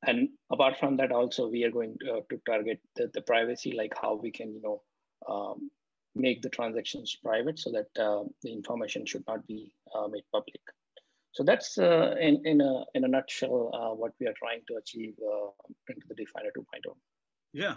And 0.05 0.29
apart 0.51 0.77
from 0.79 0.97
that, 0.97 1.11
also 1.11 1.47
we 1.47 1.63
are 1.63 1.71
going 1.71 1.95
to, 2.01 2.13
uh, 2.13 2.19
to 2.29 2.41
target 2.47 2.79
the, 2.95 3.09
the, 3.13 3.21
privacy, 3.21 3.73
like 3.73 3.93
how 3.99 4.15
we 4.15 4.31
can, 4.31 4.53
you 4.53 4.61
know, 4.61 4.81
um, 5.27 5.69
make 6.17 6.41
the 6.41 6.49
transactions 6.49 7.15
private 7.23 7.59
so 7.59 7.71
that 7.71 8.01
uh, 8.01 8.23
the 8.41 8.51
information 8.51 9.05
should 9.05 9.23
not 9.27 9.45
be 9.47 9.71
uh, 9.95 10.07
made 10.07 10.23
public. 10.31 10.61
So 11.31 11.43
that's 11.43 11.77
uh, 11.77 12.15
in, 12.19 12.41
in, 12.45 12.61
a, 12.61 12.83
in 12.95 13.03
a 13.03 13.07
nutshell 13.07 13.71
uh, 13.73 13.95
what 13.95 14.13
we 14.19 14.27
are 14.27 14.33
trying 14.37 14.61
to 14.67 14.75
achieve 14.75 15.13
into 15.87 16.07
the 16.07 16.15
Definer 16.15 16.49
2.0. 16.57 16.93
Yeah, 17.53 17.75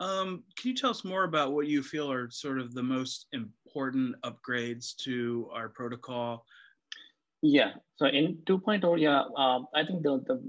um, 0.00 0.44
can 0.56 0.70
you 0.70 0.76
tell 0.76 0.90
us 0.90 1.04
more 1.04 1.24
about 1.24 1.52
what 1.52 1.66
you 1.66 1.82
feel 1.82 2.10
are 2.10 2.30
sort 2.30 2.60
of 2.60 2.72
the 2.72 2.82
most 2.82 3.26
important 3.32 4.14
upgrades 4.22 4.96
to 4.98 5.48
our 5.52 5.68
protocol? 5.68 6.44
Yeah, 7.42 7.72
so 7.96 8.06
in 8.06 8.38
2.0, 8.46 9.00
yeah, 9.00 9.22
um, 9.36 9.66
I 9.74 9.84
think 9.84 10.02
the, 10.02 10.22
the 10.26 10.42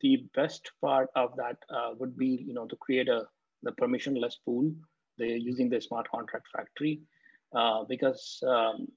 the 0.00 0.24
best 0.36 0.70
part 0.80 1.08
of 1.16 1.34
that 1.36 1.56
uh, 1.68 1.90
would 1.98 2.16
be, 2.16 2.44
you 2.46 2.54
know, 2.54 2.66
to 2.66 2.76
create 2.76 3.08
a 3.08 3.26
the 3.62 3.72
permissionless 3.72 4.36
pool. 4.44 4.72
They're 5.20 5.36
using 5.50 5.68
the 5.68 5.80
smart 5.80 6.10
contract 6.10 6.46
factory 6.54 7.00
uh, 7.54 7.84
because 7.84 8.42
um, 8.46 8.88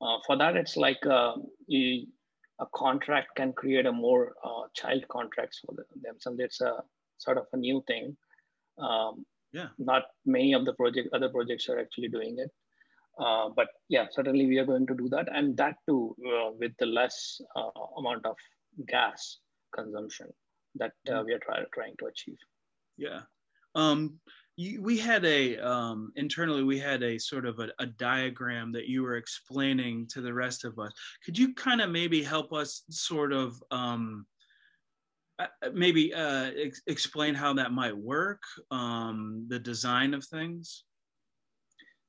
uh, 0.00 0.16
for 0.26 0.36
that 0.36 0.56
it's 0.56 0.76
like 0.76 1.04
uh, 1.04 1.34
a, 1.72 2.06
a 2.60 2.66
contract 2.74 3.28
can 3.36 3.52
create 3.52 3.86
a 3.86 3.92
more 3.92 4.34
uh, 4.44 4.64
child 4.74 5.06
contracts 5.08 5.60
for 5.64 5.74
them. 5.74 6.16
So 6.18 6.34
it's 6.38 6.60
a 6.60 6.82
sort 7.18 7.38
of 7.38 7.46
a 7.52 7.56
new 7.56 7.82
thing. 7.86 8.16
Um, 8.78 9.26
yeah. 9.52 9.68
Not 9.78 10.04
many 10.24 10.52
of 10.54 10.64
the 10.64 10.74
project 10.74 11.08
other 11.12 11.28
projects 11.28 11.68
are 11.68 11.78
actually 11.78 12.08
doing 12.08 12.38
it. 12.38 12.50
Uh, 13.18 13.48
but 13.54 13.68
yeah, 13.88 14.06
certainly 14.10 14.46
we 14.46 14.58
are 14.58 14.64
going 14.64 14.86
to 14.86 14.94
do 14.94 15.08
that, 15.10 15.28
and 15.34 15.56
that 15.56 15.74
too 15.86 16.16
uh, 16.26 16.50
with 16.58 16.72
the 16.78 16.86
less 16.86 17.40
uh, 17.56 17.80
amount 17.98 18.24
of 18.24 18.36
gas 18.86 19.38
consumption 19.74 20.28
that 20.76 20.92
uh, 21.08 21.14
mm. 21.14 21.26
we 21.26 21.32
are 21.34 21.38
try- 21.40 21.64
trying 21.74 21.94
to 21.98 22.06
achieve. 22.06 22.38
Yeah. 22.96 23.20
Um, 23.74 24.20
we 24.80 24.98
had 24.98 25.24
a 25.24 25.58
um, 25.58 26.12
internally 26.16 26.62
we 26.62 26.78
had 26.78 27.02
a 27.02 27.18
sort 27.18 27.46
of 27.46 27.58
a, 27.60 27.68
a, 27.78 27.86
diagram 27.86 28.72
that 28.72 28.86
you 28.86 29.02
were 29.02 29.16
explaining 29.16 30.06
to 30.08 30.20
the 30.20 30.32
rest 30.32 30.64
of 30.64 30.78
us. 30.78 30.92
Could 31.24 31.38
you 31.38 31.54
kind 31.54 31.80
of 31.80 31.90
maybe 31.90 32.22
help 32.22 32.52
us 32.52 32.82
sort 32.90 33.32
of 33.32 33.62
um, 33.70 34.26
uh, 35.38 35.46
uh, 35.64 35.70
maybe 35.72 36.12
uh, 36.12 36.50
ex- 36.56 36.82
explain 36.86 37.34
how 37.34 37.54
that 37.54 37.72
might 37.72 37.96
work, 37.96 38.42
um, 38.70 39.46
the 39.48 39.58
design 39.58 40.14
of 40.14 40.24
things? 40.24 40.84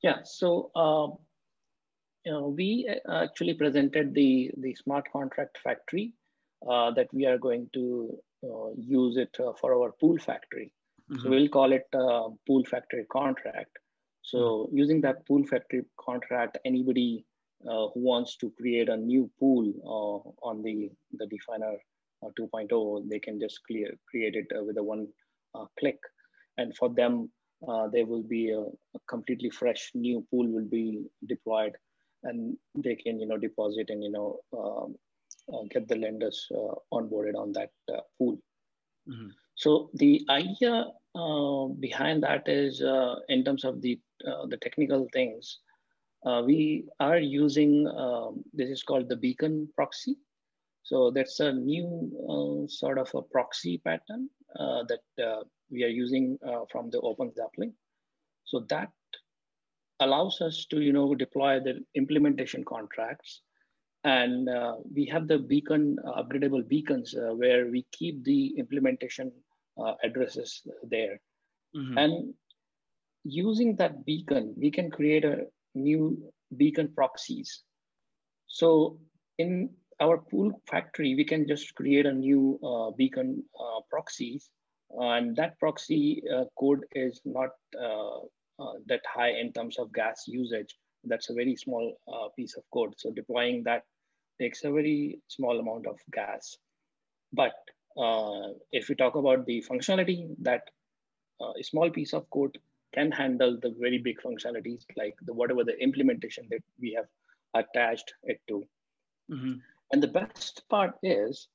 Yeah, 0.04 0.20
so 0.24 0.72
uh, 0.76 1.16
you 2.26 2.32
know, 2.32 2.48
we 2.50 2.94
uh, 3.08 3.24
actually 3.24 3.54
presented 3.54 4.14
the, 4.14 4.52
the 4.58 4.76
smart 4.76 5.06
contract 5.12 5.60
factory 5.64 6.14
uh, 6.70 6.92
that 6.92 7.08
we 7.14 7.26
are 7.26 7.38
going 7.38 7.70
to 7.74 8.18
use 8.76 9.18
it 9.18 9.38
for 9.60 9.74
our 9.76 9.92
pool 9.92 10.18
factory. 10.18 10.74
Mm-hmm. 11.12 11.24
So 11.24 11.30
we'll 11.30 11.50
call 11.50 11.74
it 11.74 11.88
a 11.94 12.30
pool 12.48 12.64
factory 12.66 13.06
contract. 13.12 13.78
So 14.22 14.38
mm-hmm. 14.38 14.78
using 14.78 15.02
that 15.02 15.26
pool 15.28 15.46
factory 15.46 15.84
contract, 16.00 16.58
anybody 16.66 17.26
who 17.64 17.92
wants 17.96 18.38
to 18.38 18.52
create 18.58 18.90
a 18.90 18.98
new 18.98 19.30
pool 19.40 19.72
on 20.42 20.64
the, 20.64 20.90
the 21.14 21.28
definer 21.28 21.76
uh, 22.24 22.30
2.0, 22.40 23.10
they 23.10 23.20
can 23.20 23.40
just 23.40 23.60
clear, 23.66 23.92
create 24.10 24.36
it 24.36 24.48
uh, 24.58 24.64
with 24.64 24.78
a 24.78 24.84
one 24.84 25.08
uh, 25.56 25.66
click. 25.80 26.00
And 26.58 26.76
for 26.76 26.90
them, 26.90 27.30
there 27.92 28.06
will 28.06 28.24
be 28.24 28.52
a, 28.52 28.62
a, 28.62 29.00
completely 29.08 29.50
fresh 29.50 29.92
new 29.94 30.26
pool 30.32 30.48
will 30.48 30.66
be 30.66 31.04
deployed 31.28 31.74
and 32.24 32.58
they 32.76 32.96
can, 32.96 33.20
you 33.20 33.28
know, 33.28 33.38
deposit 33.38 33.90
and, 33.90 34.04
you 34.04 34.12
know, 34.12 34.40
um, 34.58 34.96
get 35.70 35.88
the 35.88 35.96
lenders 35.96 36.48
onboarded 36.92 37.36
on 37.36 37.52
that 37.54 37.70
pool. 38.18 38.38
Mm-hmm. 39.08 39.30
So 39.56 39.90
the 39.94 40.26
idea 40.30 40.74
uh, 40.74 40.86
behind 41.80 42.24
that 42.24 42.48
is 42.48 42.82
uh, 42.82 43.16
in 43.30 43.44
terms 43.44 43.64
of 43.64 43.82
the 43.82 44.00
uh, 44.28 44.46
the 44.48 44.58
technical 44.58 45.08
things, 45.14 45.60
we 46.46 46.86
are 47.00 47.20
using 47.20 47.88
um, 47.88 48.44
this 48.54 48.70
is 48.70 48.84
called 48.84 49.10
the 49.10 49.16
beacon 49.16 49.68
proxy. 49.76 50.18
So 50.84 51.12
that's 51.12 51.40
a 51.40 51.52
new 51.52 52.12
uh, 52.28 52.68
sort 52.68 52.98
of 52.98 53.10
a 53.14 53.22
proxy 53.22 53.78
pattern 53.78 54.30
uh, 54.60 54.84
that 54.90 55.24
uh, 55.24 55.44
we 55.70 55.84
are 55.84 55.94
using 56.04 56.38
uh, 56.46 56.62
from 56.72 56.90
the 56.90 57.00
OpenZeppelin. 57.00 57.72
So 58.46 58.66
that 58.70 58.92
allows 60.00 60.42
us 60.42 60.66
to, 60.72 60.82
you 60.82 60.92
know, 60.92 61.14
deploy 61.14 61.60
the 61.60 61.86
implementation 61.96 62.66
contracts. 62.66 63.42
And 64.04 64.50
uh, 64.50 64.78
we 64.94 65.06
have 65.06 65.28
the 65.28 65.38
beacon, 65.38 65.98
uh, 66.06 66.24
upgradable 66.24 66.68
beacons 66.68 67.14
where 67.16 67.68
we 67.68 67.86
keep 67.92 68.24
the 68.24 68.48
implementation 68.58 69.32
addresses 70.04 70.62
there. 70.84 71.20
Mm-hmm. 71.76 71.98
And 71.98 72.34
using 73.24 73.76
that 73.78 74.06
beacon, 74.06 74.54
we 74.58 74.72
can 74.72 74.90
create 74.90 75.26
a 75.26 75.46
new 75.76 76.32
beacon 76.58 76.92
proxies. 76.96 77.64
So 78.48 79.00
in 79.38 79.70
our 80.00 80.18
pool 80.18 80.52
factory, 80.70 81.16
we 81.16 81.24
can 81.24 81.48
just 81.48 81.74
create 81.76 82.06
a 82.06 82.14
new 82.14 82.60
uh, 82.64 82.92
beacon 82.92 83.44
uh, 83.60 83.82
proxies. 83.90 84.50
and 85.00 85.36
that 85.38 85.58
proxy 85.60 86.22
uh, 86.36 86.46
code 86.60 86.82
is 86.92 87.22
not 87.24 87.52
uh, 87.80 88.20
uh, 88.60 88.74
that 88.88 89.02
high 89.12 89.32
in 89.32 89.54
terms 89.54 89.80
of 89.80 89.94
gas 89.94 90.24
usage. 90.28 90.76
That's 91.04 91.30
a 91.30 91.34
very 91.34 91.56
small 91.56 91.98
uh, 92.14 92.28
piece 92.36 92.58
of 92.58 92.64
code. 92.74 92.94
So 92.98 93.12
deploying 93.12 93.64
that 93.64 93.84
takes 94.40 94.64
a 94.64 94.72
very 94.72 95.20
small 95.28 95.60
amount 95.60 95.88
of 95.88 95.98
gas. 96.12 96.58
But 97.32 97.54
uh, 97.98 98.50
if 98.72 98.90
we 98.90 98.96
talk 98.96 99.16
about 99.16 99.46
the 99.46 99.64
functionality, 99.70 100.36
that 100.42 100.70
uh, 101.42 101.54
a 101.60 101.64
small 101.64 101.90
piece 101.90 102.14
of 102.14 102.30
code 102.30 102.58
can 102.94 103.12
handle 103.12 103.58
the 103.62 103.74
very 103.80 103.98
big 103.98 104.18
functionalities 104.22 104.84
like 104.98 105.16
the 105.24 105.34
whatever 105.34 105.64
the 105.64 105.78
implementation 105.82 106.46
that 106.50 106.64
we 106.80 106.94
have 106.94 107.08
attached 107.54 108.14
it 108.24 108.40
to. 108.48 108.64
Mm-hmm. 109.32 109.54
And 109.92 110.04
the 110.04 110.08
best 110.08 110.64
part 110.70 110.96
is, 111.04 111.48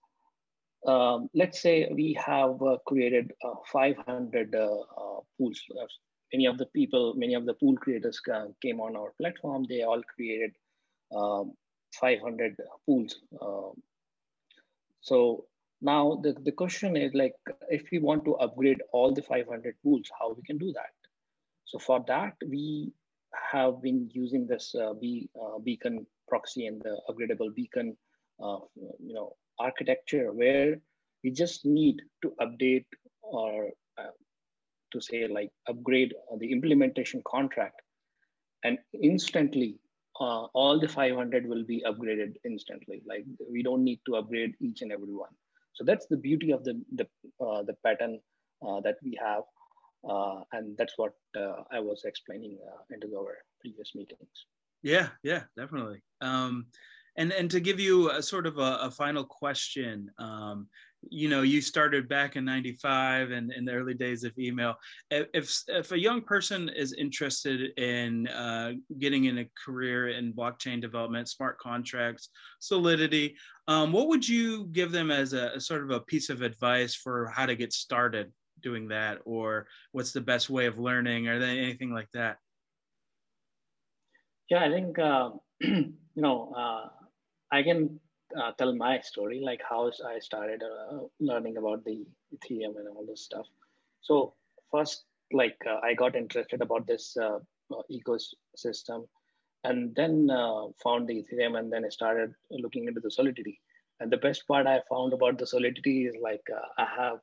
um, 0.86 1.28
let's 1.34 1.60
say 1.60 1.88
we 1.92 2.18
have 2.24 2.62
uh, 2.62 2.78
created 2.86 3.32
uh, 3.44 3.54
500 3.72 4.54
uh, 4.54 4.58
uh, 4.58 5.20
pools. 5.38 5.60
many 6.32 6.46
of 6.46 6.58
the 6.58 6.66
people, 6.66 7.14
many 7.14 7.34
of 7.34 7.46
the 7.46 7.54
pool 7.54 7.76
creators 7.76 8.20
came 8.62 8.80
on 8.80 8.96
our 8.96 9.12
platform. 9.20 9.64
They 9.68 9.82
all 9.82 10.02
created 10.14 10.52
um, 11.14 11.52
500 12.00 12.56
pools. 12.84 13.20
So 15.00 15.46
now 15.86 16.20
the, 16.22 16.34
the 16.44 16.52
question 16.52 16.96
is 16.96 17.14
like, 17.14 17.34
if 17.70 17.84
we 17.92 17.98
want 17.98 18.24
to 18.24 18.34
upgrade 18.36 18.82
all 18.92 19.12
the 19.14 19.22
500 19.22 19.76
pools, 19.82 20.10
how 20.18 20.32
we 20.32 20.42
can 20.42 20.58
do 20.58 20.72
that? 20.72 20.94
So 21.64 21.78
for 21.78 22.04
that, 22.08 22.34
we 22.46 22.92
have 23.52 23.80
been 23.82 24.10
using 24.12 24.46
this 24.46 24.74
uh, 24.74 24.94
be, 24.94 25.28
uh, 25.40 25.58
beacon 25.58 26.06
proxy 26.28 26.66
and 26.66 26.82
the 26.82 26.98
upgradable 27.08 27.54
beacon, 27.54 27.96
uh, 28.42 28.58
you 29.08 29.14
know, 29.14 29.36
architecture 29.58 30.32
where 30.32 30.76
we 31.22 31.30
just 31.30 31.64
need 31.64 32.02
to 32.22 32.32
update 32.40 32.86
or 33.22 33.70
uh, 33.98 34.14
to 34.92 35.00
say 35.00 35.26
like 35.26 35.50
upgrade 35.68 36.14
the 36.38 36.52
implementation 36.52 37.22
contract 37.26 37.80
and 38.64 38.78
instantly 39.02 39.78
uh, 40.20 40.44
all 40.54 40.80
the 40.80 40.88
500 40.88 41.46
will 41.46 41.64
be 41.64 41.82
upgraded 41.86 42.34
instantly. 42.44 43.02
Like 43.06 43.24
we 43.50 43.62
don't 43.62 43.84
need 43.84 44.00
to 44.06 44.16
upgrade 44.16 44.54
each 44.60 44.82
and 44.82 44.92
every 44.92 45.14
one. 45.14 45.34
So 45.76 45.84
that's 45.84 46.06
the 46.06 46.16
beauty 46.16 46.50
of 46.50 46.64
the 46.64 46.80
the, 46.94 47.06
uh, 47.44 47.62
the 47.62 47.76
pattern 47.84 48.20
uh, 48.66 48.80
that 48.80 48.96
we 49.04 49.18
have, 49.22 49.44
uh, 50.08 50.40
and 50.52 50.76
that's 50.78 50.94
what 50.96 51.12
uh, 51.38 51.62
I 51.70 51.80
was 51.80 52.02
explaining 52.04 52.58
uh, 52.66 52.82
into 52.90 53.14
our 53.16 53.36
previous 53.60 53.94
meetings. 53.94 54.46
Yeah, 54.82 55.08
yeah, 55.22 55.42
definitely. 55.56 56.02
Um, 56.22 56.66
and 57.18 57.32
and 57.32 57.50
to 57.50 57.60
give 57.60 57.78
you 57.78 58.10
a 58.10 58.22
sort 58.22 58.46
of 58.46 58.58
a, 58.58 58.78
a 58.82 58.90
final 58.90 59.24
question, 59.24 60.10
um, 60.18 60.68
you 61.10 61.28
know 61.28 61.42
you 61.42 61.60
started 61.60 62.08
back 62.08 62.36
in 62.36 62.44
95 62.44 63.30
and 63.30 63.52
in 63.52 63.64
the 63.64 63.72
early 63.72 63.94
days 63.94 64.24
of 64.24 64.38
email. 64.38 64.74
If 65.10 65.62
if 65.68 65.92
a 65.92 65.98
young 65.98 66.22
person 66.22 66.68
is 66.68 66.92
interested 66.92 67.78
in 67.78 68.28
uh, 68.28 68.72
getting 68.98 69.24
in 69.24 69.38
a 69.38 69.48
career 69.64 70.08
in 70.08 70.32
blockchain 70.32 70.80
development 70.80 71.28
smart 71.28 71.58
contracts 71.58 72.30
solidity 72.60 73.36
um, 73.68 73.92
what 73.92 74.08
would 74.08 74.26
you 74.26 74.66
give 74.66 74.92
them 74.92 75.10
as 75.10 75.32
a, 75.32 75.52
a, 75.56 75.60
sort 75.60 75.82
of 75.82 75.90
a 75.90 76.00
piece 76.00 76.30
of 76.30 76.42
advice 76.42 76.94
for 76.94 77.26
how 77.34 77.46
to 77.46 77.56
get 77.56 77.72
started 77.72 78.32
doing 78.62 78.88
that? 78.88 79.18
Or 79.24 79.66
what's 79.92 80.12
the 80.12 80.20
best 80.20 80.48
way 80.48 80.66
of 80.66 80.78
learning? 80.78 81.28
Or 81.28 81.34
anything 81.34 81.92
like 81.92 82.10
that? 82.14 82.36
Yeah 84.48 84.64
i 84.64 84.70
think 84.70 84.98
uh, 84.98 85.30
you 85.60 85.94
know 86.14 86.52
uh, 86.56 86.88
i 87.50 87.62
can 87.62 87.98
uh, 88.40 88.52
tell 88.58 88.74
my 88.74 89.00
story, 89.00 89.40
like 89.40 89.60
how 89.68 89.90
I 90.06 90.18
started 90.18 90.62
uh, 90.62 90.98
learning 91.20 91.56
about 91.56 91.84
the 91.84 92.06
Ethereum 92.34 92.76
and 92.76 92.88
all 92.88 93.04
this 93.06 93.22
stuff. 93.22 93.46
So 94.00 94.34
first, 94.70 95.04
like 95.32 95.58
uh, 95.68 95.78
I 95.82 95.94
got 95.94 96.16
interested 96.16 96.62
about 96.62 96.86
this 96.86 97.16
uh, 97.20 97.38
uh, 97.74 97.82
ecosystem, 97.90 99.06
and 99.64 99.94
then 99.94 100.28
uh, 100.30 100.66
found 100.82 101.08
the 101.08 101.24
Ethereum, 101.24 101.58
and 101.58 101.72
then 101.72 101.84
I 101.84 101.88
started 101.88 102.34
looking 102.50 102.86
into 102.86 103.00
the 103.00 103.10
Solidity. 103.10 103.60
And 103.98 104.10
the 104.10 104.18
best 104.18 104.46
part 104.46 104.66
I 104.66 104.82
found 104.90 105.14
about 105.14 105.38
the 105.38 105.46
Solidity 105.46 106.04
is 106.06 106.14
like 106.20 106.42
I 106.78 106.86
have 106.98 107.20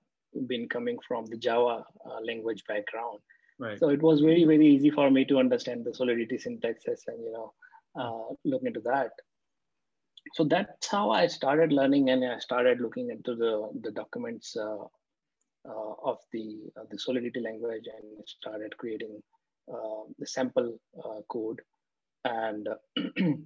been 0.48 0.68
coming 0.68 0.98
from 1.08 1.26
the 1.28 1.38
Java 1.38 1.86
language 2.24 2.64
background. 2.68 3.20
Right. 3.60 3.78
So 3.80 3.90
it 3.90 4.02
was 4.02 4.22
very 4.22 4.46
very 4.46 4.66
easy 4.66 4.90
for 4.90 5.12
me 5.12 5.24
to 5.26 5.38
understand 5.38 5.86
the 5.86 5.94
Solidity 5.94 6.38
syntaxes 6.38 7.08
and 7.08 7.24
you 7.24 7.32
know 7.32 8.38
look 8.44 8.64
into 8.64 8.80
that 8.82 9.12
so 10.34 10.44
that's 10.44 10.88
how 10.88 11.12
I 11.12 11.28
started 11.28 11.72
learning, 11.74 12.10
and 12.10 12.24
I 12.26 12.40
started 12.40 12.82
looking 12.82 13.10
into 13.10 13.36
the 13.36 13.70
the 13.82 13.92
documents 13.92 14.56
uh, 14.56 14.84
uh, 15.70 15.94
of 16.04 16.20
the 16.32 16.72
uh, 16.78 16.86
the 16.90 16.98
Solidity 16.98 17.40
language, 17.40 17.86
and 17.94 18.28
started 18.28 18.78
creating 18.78 19.22
uh, 19.72 20.04
the 20.20 20.26
sample 20.26 20.78
uh, 21.04 21.22
code, 21.30 21.62
and 22.26 22.68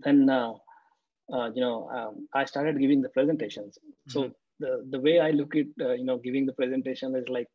then 0.00 0.28
uh, 0.28 0.52
you 1.28 1.60
know 1.60 1.88
um, 1.90 2.28
I 2.34 2.44
started 2.44 2.78
giving 2.80 3.00
the 3.00 3.10
presentations. 3.10 3.78
Mm-hmm. 3.78 4.10
So 4.10 4.30
the 4.60 4.86
the 4.90 5.00
way 5.00 5.20
I 5.20 5.30
look 5.30 5.54
at 5.56 5.66
you 5.78 6.04
know 6.04 6.18
giving 6.18 6.46
the 6.46 6.52
presentation 6.52 7.14
is 7.14 7.28
like 7.28 7.50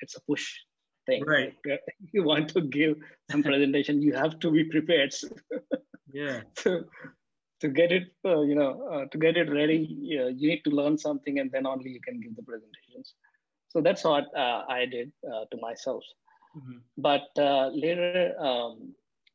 it's 0.00 0.16
a 0.16 0.22
push 0.22 0.46
thing. 1.06 1.24
Right. 1.24 1.54
Like, 1.66 1.80
you 2.12 2.24
want 2.24 2.48
to 2.50 2.62
give 2.62 2.96
some 3.30 3.42
presentation, 3.42 4.02
you 4.02 4.14
have 4.14 4.38
to 4.40 4.50
be 4.50 4.64
prepared. 4.64 5.14
yeah. 6.12 6.40
so 6.56 6.84
to 7.60 7.68
get 7.68 7.92
it, 7.92 8.12
uh, 8.24 8.40
you 8.40 8.54
know, 8.54 8.88
uh, 8.92 9.04
to 9.06 9.18
get 9.18 9.36
it 9.36 9.50
ready, 9.50 9.76
you, 9.76 10.34
you, 10.36 10.48
need 10.48 10.62
to 10.64 10.70
learn 10.70 10.96
something, 10.96 11.38
and 11.38 11.50
then 11.52 11.66
only 11.66 11.90
you 11.90 12.00
can 12.00 12.20
give 12.20 12.34
the 12.34 12.42
presentations. 12.42 13.14
So 13.68 13.80
that's 13.80 14.02
what 14.04 14.24
uh, 14.36 14.64
I 14.68 14.86
did 14.86 15.12
uh, 15.26 15.44
to 15.50 15.56
myself. 15.60 16.02
Mm-hmm. 16.56 16.78
But 16.98 17.28
uh, 17.38 17.68
later, 17.68 18.34
um, 18.40 18.94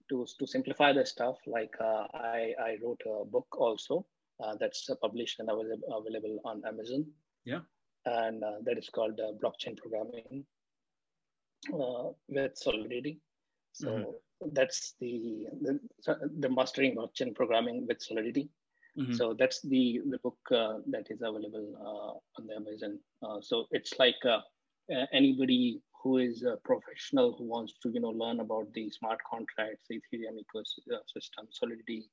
to 0.10 0.26
to 0.40 0.48
simplify 0.48 0.92
the 0.92 1.06
stuff, 1.06 1.38
like 1.48 1.74
uh, 1.80 2.08
I 2.14 2.54
I 2.60 2.78
wrote 2.84 3.02
a 3.06 3.26
book 3.26 3.48
also 3.58 4.06
that's 4.60 4.90
published 5.02 5.40
and 5.40 5.50
available 5.50 6.40
on 6.44 6.62
Amazon. 6.68 7.06
Yeah, 7.46 7.62
and 8.06 8.44
that 8.66 8.78
is 8.78 8.90
called 8.90 9.20
Blockchain 9.42 9.78
Programming 9.78 10.46
with 12.28 12.58
Solidity. 12.58 13.22
So. 13.74 13.90
Mm-hmm 13.90 14.25
that's 14.52 14.95
the, 15.00 15.48
the, 15.62 15.80
the 16.39 16.50
mastering 16.50 16.95
blockchain 16.95 17.34
programming 17.36 17.86
with 17.88 18.02
Solidity. 18.02 18.50
Mm-hmm. 18.98 19.13
So 19.13 19.36
that's 19.38 19.62
the 19.62 20.02
the 20.10 20.19
book 20.19 20.38
uh, 20.52 20.76
that 20.88 21.08
is 21.10 21.19
available 21.21 21.67
uh, 21.82 22.39
on 22.39 22.48
the 22.48 22.56
Amazon. 22.56 22.98
Uh, 23.21 23.41
so 23.41 23.65
it's 23.71 23.93
like 24.00 24.15
uh, 24.26 24.39
anybody 25.12 25.82
who 26.02 26.17
is 26.17 26.43
a 26.43 26.56
professional 26.63 27.36
who 27.38 27.43
wants 27.43 27.74
to 27.84 27.89
you 27.89 28.00
know 28.00 28.12
learn 28.12 28.39
about 28.39 28.71
the 28.74 28.89
smart 28.89 29.19
contracts, 29.30 29.88
Ethereum 29.91 30.38
ecosystem, 30.39 31.45
Solidity, 31.52 32.08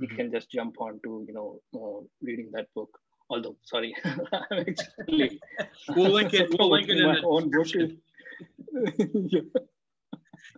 mm-hmm. 0.00 0.04
you 0.04 0.08
can 0.16 0.30
just 0.30 0.48
jump 0.52 0.80
on 0.80 1.00
to 1.02 1.24
you 1.26 1.34
know 1.34 1.60
uh, 1.74 2.06
reading 2.22 2.50
that 2.52 2.68
book. 2.72 2.90
Although 3.30 3.56
sorry, 3.64 3.94
actually, 4.04 5.40
we'll 5.88 6.12
link 6.12 6.34
it. 6.34 6.54
We'll 6.56 6.70
link 6.76 6.88
it 6.88 6.98
in 6.98 7.06
my 7.06 7.20
own 7.24 7.50
book. 7.50 7.66
yeah 7.74 9.40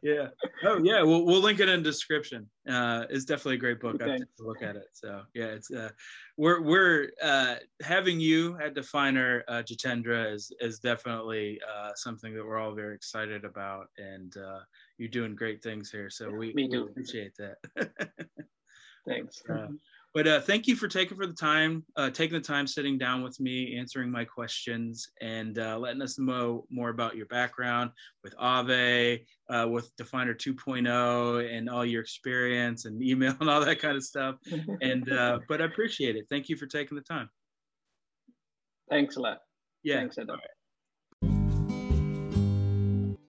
yeah. 0.02 0.28
Oh, 0.64 0.78
yeah. 0.82 1.02
We'll, 1.02 1.24
we'll 1.24 1.40
link 1.40 1.60
it 1.60 1.68
in 1.68 1.82
description. 1.82 2.48
Uh, 2.68 3.04
it's 3.10 3.24
definitely 3.24 3.56
a 3.56 3.58
great 3.58 3.80
book. 3.80 3.96
Okay. 3.96 4.12
I've 4.12 4.18
to 4.18 4.44
look 4.44 4.62
at 4.62 4.76
it. 4.76 4.86
So 4.92 5.22
yeah, 5.34 5.46
it's 5.46 5.70
uh, 5.70 5.90
we're 6.36 6.62
we're 6.62 7.10
uh, 7.22 7.56
having 7.82 8.20
you 8.20 8.58
at 8.60 8.74
Definer 8.74 9.44
uh, 9.48 9.62
Jitendra 9.62 10.32
is 10.32 10.52
is 10.60 10.78
definitely 10.78 11.60
uh, 11.68 11.90
something 11.94 12.34
that 12.34 12.44
we're 12.44 12.58
all 12.58 12.74
very 12.74 12.94
excited 12.94 13.44
about, 13.44 13.86
and 13.98 14.36
uh, 14.36 14.60
you're 14.98 15.08
doing 15.08 15.34
great 15.34 15.62
things 15.62 15.90
here. 15.90 16.10
So 16.10 16.30
we, 16.30 16.52
we 16.54 16.68
do 16.68 16.84
appreciate 16.84 17.32
that. 17.38 17.56
Thanks. 19.08 19.42
Uh, 19.48 19.68
but 20.12 20.26
uh, 20.26 20.40
thank 20.40 20.66
you 20.66 20.74
for 20.74 20.88
taking 20.88 21.16
for 21.16 21.26
the 21.26 21.32
time, 21.32 21.84
uh, 21.96 22.10
taking 22.10 22.34
the 22.34 22.44
time, 22.44 22.66
sitting 22.66 22.98
down 22.98 23.22
with 23.22 23.38
me, 23.38 23.76
answering 23.78 24.10
my 24.10 24.24
questions, 24.24 25.08
and 25.20 25.58
uh, 25.58 25.78
letting 25.78 26.02
us 26.02 26.18
know 26.18 26.66
more 26.68 26.90
about 26.90 27.16
your 27.16 27.26
background 27.26 27.90
with 28.24 28.34
Aave, 28.36 29.24
uh, 29.48 29.68
with 29.68 29.94
Definer 29.96 30.34
2.0, 30.34 31.56
and 31.56 31.70
all 31.70 31.84
your 31.84 32.02
experience 32.02 32.86
and 32.86 33.00
email 33.02 33.36
and 33.40 33.48
all 33.48 33.64
that 33.64 33.78
kind 33.78 33.96
of 33.96 34.02
stuff. 34.02 34.36
and 34.82 35.12
uh, 35.12 35.38
but 35.48 35.62
I 35.62 35.66
appreciate 35.66 36.16
it. 36.16 36.26
Thank 36.28 36.48
you 36.48 36.56
for 36.56 36.66
taking 36.66 36.96
the 36.96 37.02
time. 37.04 37.30
Thanks 38.90 39.16
a 39.16 39.20
lot. 39.20 39.38
Yeah. 39.84 39.96
Thanks, 39.96 40.18